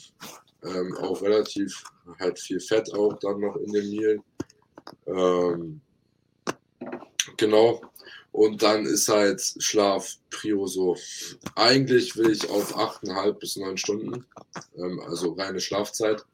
[0.64, 1.84] Ähm, auch relativ
[2.18, 4.20] halt viel Fett auch dann noch in dem Meal.
[5.06, 5.80] Ähm,
[7.38, 7.80] genau.
[8.32, 10.96] Und dann ist halt Schlaf Prio so.
[11.54, 14.26] Eigentlich will ich auf 8,5 bis 9 Stunden,
[14.76, 16.24] ähm, also reine Schlafzeit.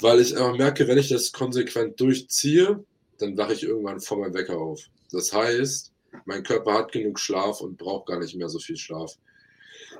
[0.00, 2.84] Weil ich einfach merke, wenn ich das konsequent durchziehe,
[3.18, 4.80] dann wache ich irgendwann vor meinem Wecker auf.
[5.10, 5.92] Das heißt,
[6.24, 9.16] mein Körper hat genug Schlaf und braucht gar nicht mehr so viel Schlaf.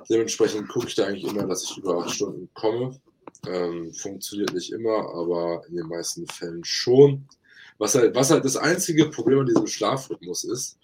[0.09, 2.99] Dementsprechend gucke ich da eigentlich immer, dass ich über 8 Stunden komme.
[3.47, 7.27] Ähm, funktioniert nicht immer, aber in den meisten Fällen schon.
[7.83, 10.77] Was halt, was halt das einzige Problem an diesem Schlafrhythmus ist,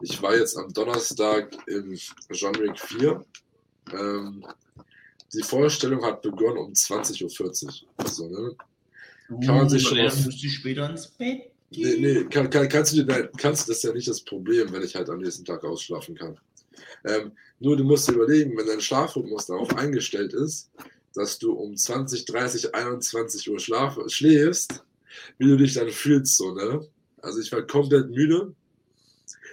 [0.00, 3.22] ich war jetzt am Donnerstag im Wick 4.
[3.92, 4.46] Ähm,
[5.34, 7.88] die Vorstellung hat begonnen um 20.40 Uhr.
[7.98, 8.56] Also, ne?
[9.44, 12.66] Kann man sich Uh, schon auf- musst du später ins Bett Nee, nee kann, kann,
[12.70, 15.44] kannst du dir kannst, das ist ja nicht das Problem, wenn ich halt am nächsten
[15.44, 16.40] Tag ausschlafen kann.
[17.04, 20.70] Ähm, nur du musst dir überlegen, wenn dein Schlafrhythmus darauf eingestellt ist,
[21.12, 24.82] dass du um 20, 30, 21 Uhr schlaf, schläfst,
[25.38, 26.86] wie du dich dann fühlst, so, ne?
[27.22, 28.54] Also ich war komplett müde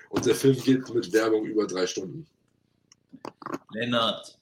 [0.09, 2.25] und der Film geht mit Werbung über drei Stunden.
[3.71, 4.37] Lennart,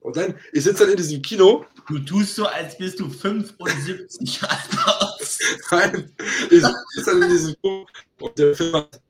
[0.00, 4.40] Und dann, ich sitze dann in diesem Kino, du tust so, als bist du 75
[4.40, 5.16] Jahre.
[5.70, 6.12] Nein,
[6.50, 6.62] ich
[6.94, 7.86] sitze dann in diesem Kino
[8.20, 9.00] und der Film hat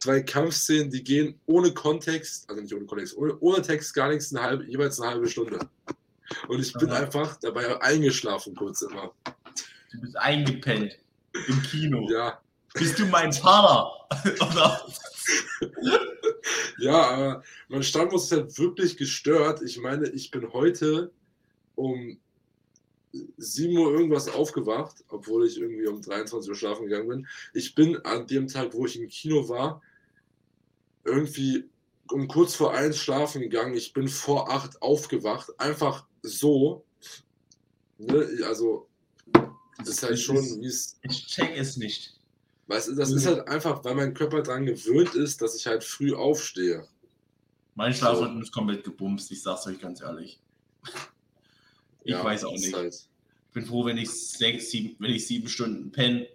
[0.00, 4.34] zwei Kampfszenen, die gehen ohne Kontext, also nicht ohne Kontext, ohne, ohne Text gar nichts,
[4.34, 5.58] eine halbe, jeweils eine halbe Stunde.
[6.48, 7.00] Und ich bin Aha.
[7.00, 9.12] einfach dabei eingeschlafen kurz immer.
[9.92, 10.98] Du bist eingepennt
[11.48, 12.08] im Kino.
[12.10, 12.40] Ja,
[12.74, 13.92] Bist du mein Vater?
[16.78, 19.62] Ja, aber mein Standmus ist halt wirklich gestört.
[19.62, 21.12] Ich meine, ich bin heute
[21.76, 22.18] um
[23.36, 27.28] 7 Uhr irgendwas aufgewacht, obwohl ich irgendwie um 23 Uhr schlafen gegangen bin.
[27.54, 29.80] Ich bin an dem Tag, wo ich im Kino war,
[31.04, 31.68] irgendwie
[32.10, 33.74] um kurz vor eins schlafen gegangen.
[33.74, 35.50] Ich bin vor acht aufgewacht.
[35.58, 36.84] Einfach so.
[37.98, 38.26] Ne?
[38.44, 38.88] Also,
[39.78, 42.14] das ist halt schon, wie es Ich check es nicht.
[42.66, 45.84] Weißt du, das ist halt einfach, weil mein Körper daran gewöhnt ist, dass ich halt
[45.84, 46.86] früh aufstehe.
[47.74, 50.40] Mein Schlafrhythmus ist komplett gebumst, ich sag's euch ganz ehrlich.
[52.04, 52.74] Ich Ja, weiß auch nicht.
[52.74, 56.26] Halt, Ich bin froh, wenn ich sechs, sieben, wenn ich sieben Stunden penne.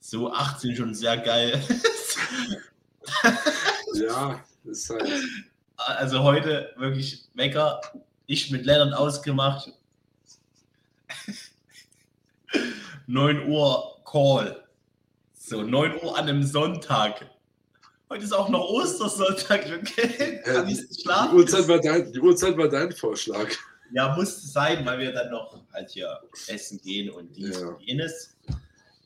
[0.00, 1.62] So 18 schon sehr geil.
[3.94, 5.08] ja, ist halt.
[5.76, 7.80] Also heute wirklich Wecker.
[8.26, 9.72] Ich mit Lennart ausgemacht.
[13.08, 14.64] 9 Uhr Call.
[15.34, 17.26] So, 9 Uhr an einem Sonntag.
[18.10, 19.64] Heute ist auch noch Ostersonntag.
[19.82, 20.40] Okay?
[20.44, 20.78] Äh, die?
[21.34, 23.48] Uhrzeit war dein, die Uhrzeit war dein Vorschlag.
[23.92, 27.68] Ja, musste sein, weil wir dann noch halt hier essen gehen und dies Ja.
[27.68, 28.36] und jenes.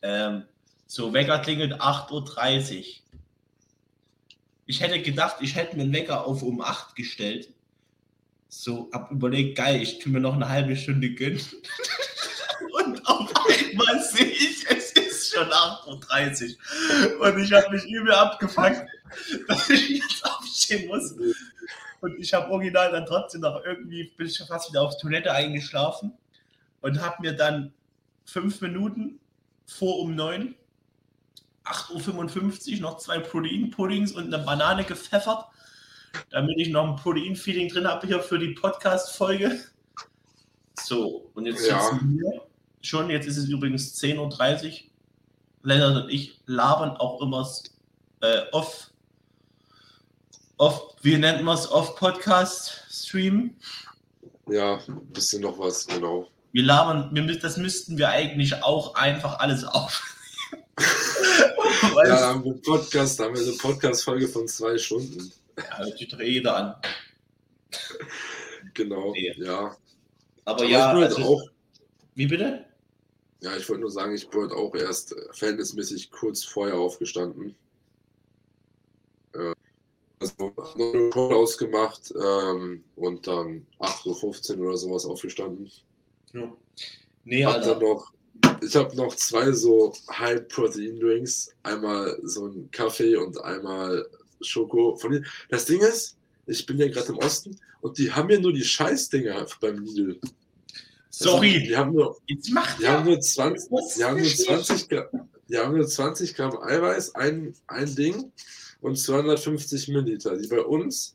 [0.02, 0.42] Ähm,
[0.88, 2.84] so, Wecker klingelt 8.30 Uhr.
[4.66, 7.50] Ich hätte gedacht, ich hätte mir einen Wecker auf um 8 gestellt.
[8.48, 11.40] So, hab überlegt, geil, ich tue mir noch eine halbe Stunde gönnen.
[12.84, 16.56] und auf einmal sehe ich, es ist schon 8.30
[17.18, 17.20] Uhr.
[17.26, 18.84] Und ich habe mich übel abgefuckt,
[19.48, 21.14] dass ich jetzt aufstehen muss.
[22.00, 26.12] Und ich habe original dann trotzdem noch irgendwie, bin ich fast wieder auf Toilette eingeschlafen
[26.80, 27.72] und habe mir dann
[28.24, 29.20] fünf Minuten
[29.66, 30.54] vor um neun,
[31.64, 35.46] 8.55 Uhr, noch zwei Protein-Puddings und eine Banane gepfeffert,
[36.30, 39.60] damit ich noch ein Protein-Feeding drin habe hier für die Podcast-Folge.
[40.80, 41.80] So, und jetzt Ja.
[41.80, 42.42] sitzen wir
[42.82, 44.72] schon, jetzt ist es übrigens 10.30 Uhr.
[45.64, 47.48] Lennart und ich labern auch immer
[48.20, 48.90] äh, off
[50.58, 53.56] off, wie nennt man es, Off-Podcast-Stream.
[54.48, 56.28] Ja, ein bisschen noch was, genau.
[56.52, 60.02] Wir labern, wir, das müssten wir eigentlich auch einfach alles auf.
[60.78, 65.32] Ja, es- haben wir Podcast, da haben wir eine Podcast-Folge von zwei Stunden.
[65.58, 66.74] ja, hört sich doch jeder an.
[68.74, 69.32] Genau, Nee.
[69.38, 69.76] ja.
[70.44, 71.42] Aber Aber ja, also, auch,
[72.14, 72.64] wie bitte?
[73.42, 77.54] Ja, ich wollte nur sagen, ich bin heute auch erst äh, verhältnismäßig kurz vorher aufgestanden.
[79.34, 79.52] Äh,
[80.20, 85.70] Also eine Call ausgemacht ähm, und dann 8.15 Uhr oder sowas aufgestanden.
[87.24, 87.80] Nee, Hab Alter.
[87.80, 88.12] noch,
[88.62, 91.50] ich habe noch zwei so High-Protein-Drinks.
[91.64, 94.06] Einmal so ein Kaffee und einmal
[94.40, 94.96] Schoko.
[94.96, 96.16] Von das Ding ist,
[96.46, 100.20] ich bin ja gerade im Osten und die haben ja nur die Scheißdinger beim Lidl.
[101.14, 102.92] Sorry, Die haben nur, jetzt macht ja.
[102.92, 106.34] haben nur 20, Was die haben nur verstehe ich 20, Gramm, die haben nur 20
[106.34, 108.32] Gramm Eiweiß, ein, ein Ding
[108.80, 110.36] und 250 Milliliter.
[110.38, 111.14] Die bei uns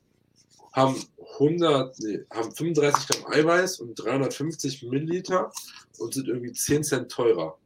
[0.74, 1.04] haben
[1.40, 5.52] 100, nee, haben 35 Gramm Eiweiß und 350 Milliliter
[5.98, 7.58] und sind irgendwie 10 Cent teurer.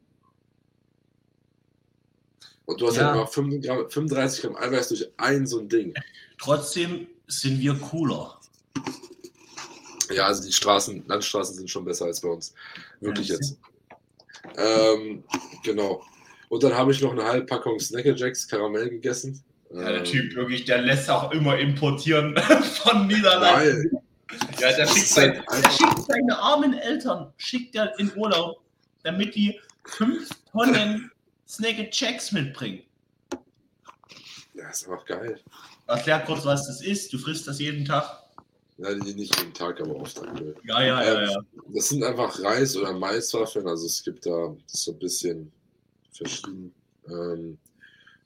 [2.65, 3.07] Und du hast Ja.
[3.07, 5.93] halt einfach 5 Gramm, 35 Gramm Eiweiß durch ein so ein Ding.
[6.39, 8.39] Trotzdem sind wir cooler.
[10.11, 12.53] Ja, also die Straßen, Landstraßen sind schon besser als bei uns.
[12.99, 13.57] Wirklich Ja, jetzt.
[14.57, 15.23] Ähm,
[15.63, 16.03] genau.
[16.49, 19.41] Und dann habe ich noch eine halbe Packung Snacker Jacks Karamell gegessen.
[19.73, 22.35] Ja, der Ähm, Typ wirklich, der lässt auch immer importieren
[22.83, 23.97] von Niederlanden.
[24.59, 28.61] Ja, der schickt, sein, halt der schickt seine armen Eltern, schickt er in Urlaub,
[29.03, 31.11] damit die fünf Tonnen
[31.47, 32.83] Snake Jacks mitbringen.
[34.53, 35.39] Ja, ist einfach geil.
[35.87, 37.11] Erklär kurz, was das ist.
[37.11, 38.20] Du frisst das jeden Tag.
[38.81, 40.55] Die nicht jeden Tag, aber oft aktuell.
[40.63, 41.41] Ja, ja, ja, ja.
[41.67, 43.67] Das sind einfach Reis- oder Maiswaffeln.
[43.67, 45.51] Also es gibt da so ein bisschen
[46.11, 46.73] verschieden.
[47.07, 47.57] Ähm,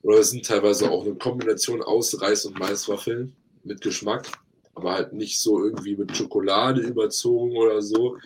[0.02, 3.34] oder es sind teilweise auch eine Kombination aus Reis und Maiswaffeln
[3.64, 4.28] mit Geschmack,
[4.74, 8.16] aber halt nicht so irgendwie mit Schokolade überzogen oder so,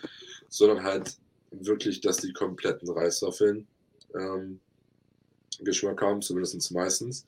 [0.47, 1.17] sondern halt
[1.51, 3.67] wirklich, dass die kompletten Reiswaffeln
[4.15, 4.59] ähm,
[5.59, 7.25] Geschmack haben, zumindest meistens.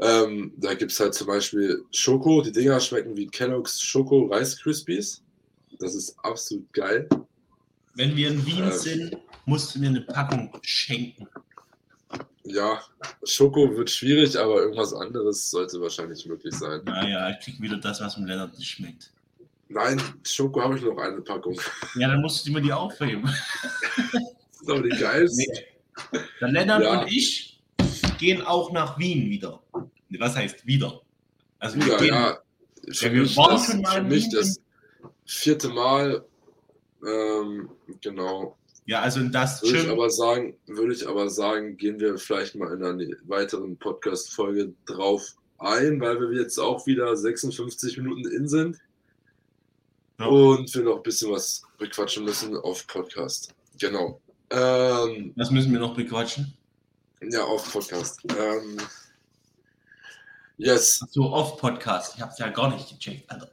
[0.00, 2.42] Ähm, da gibt es halt zum Beispiel Schoko.
[2.42, 5.22] Die Dinger schmecken wie Kellogg's Schoko Rice Krispies.
[5.78, 7.08] Das ist absolut geil.
[7.94, 9.16] Wenn wir in Wien ähm, sind,
[9.46, 11.28] musst du mir eine Packung schenken.
[12.44, 12.80] Ja,
[13.24, 16.82] Schoko wird schwierig, aber irgendwas anderes sollte wahrscheinlich möglich sein.
[16.84, 19.10] Naja, ich krieg wieder das, was dem Lennart nicht schmeckt.
[19.68, 21.58] Nein, Schoko habe ich noch eine Packung.
[21.96, 23.22] Ja, dann musst du mir die aufheben.
[23.22, 25.42] das ist aber die geilste.
[25.50, 26.20] Nee.
[26.40, 27.00] Der Lennart ja.
[27.00, 27.53] und ich
[28.18, 29.62] gehen auch nach Wien wieder.
[30.10, 31.00] Was heißt wieder?
[31.58, 32.38] Also wir ja, gehen, ja.
[32.92, 34.60] Für, ja, wir mich, das, für mich das
[35.24, 36.24] vierte Mal.
[37.06, 38.56] Ähm, genau.
[38.86, 42.54] Ja, also in das würde ich aber sagen, würde ich aber sagen, gehen wir vielleicht
[42.54, 48.46] mal in einer weiteren Podcast-Folge drauf ein, weil wir jetzt auch wieder 56 Minuten in
[48.46, 48.78] sind.
[50.18, 50.26] Ja.
[50.26, 53.54] Und wir noch ein bisschen was bequatschen müssen auf Podcast.
[53.78, 54.20] Genau.
[54.50, 56.54] Ähm, was müssen wir noch bequatschen?
[57.30, 58.20] Ja, auf Podcast.
[58.38, 58.76] Ähm,
[60.56, 61.04] yes.
[61.10, 62.14] So, auf Podcast.
[62.16, 63.50] Ich habe es ja gar nicht gecheckt, Alter.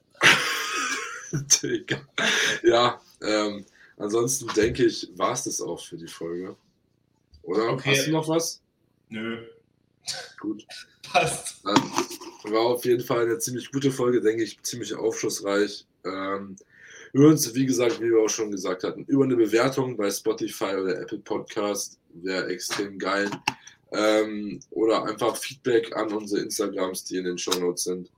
[2.64, 3.66] ja, ähm,
[3.98, 6.56] ansonsten denke ich, war es das auch für die Folge.
[7.44, 7.70] Oder?
[7.70, 7.96] Okay.
[7.96, 8.62] Hast du noch was?
[9.10, 9.46] Nö.
[10.40, 10.66] Gut.
[11.04, 11.62] Passt.
[11.64, 15.86] Dann war auf jeden Fall eine ziemlich gute Folge, denke ich, ziemlich aufschlussreich.
[16.06, 16.56] Ähm,
[17.14, 20.76] wir uns, wie gesagt, wie wir auch schon gesagt hatten, über eine Bewertung bei Spotify
[20.76, 23.30] oder Apple Podcast wäre extrem geil.
[23.92, 28.10] Ähm, oder einfach Feedback an unsere Instagrams, die in den Show Notes sind.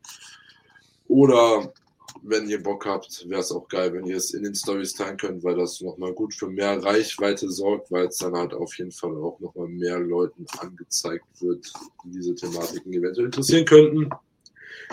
[1.08, 1.74] Oder
[2.22, 5.18] wenn ihr Bock habt, wäre es auch geil, wenn ihr es in den Stories teilen
[5.18, 8.92] könnt, weil das nochmal gut für mehr Reichweite sorgt, weil es dann halt auf jeden
[8.92, 11.72] Fall auch nochmal mehr Leuten angezeigt wird,
[12.04, 14.10] die diese Thematiken eventuell interessieren könnten.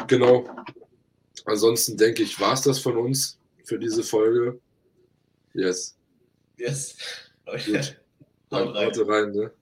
[0.06, 0.48] Genau.
[1.44, 4.58] Ansonsten denke ich, war es das von uns für diese Folge.
[5.54, 5.96] Yes.
[6.56, 6.96] Yes.
[7.46, 7.96] Gut.
[8.52, 8.90] Haut rein.
[9.06, 9.52] rein ne?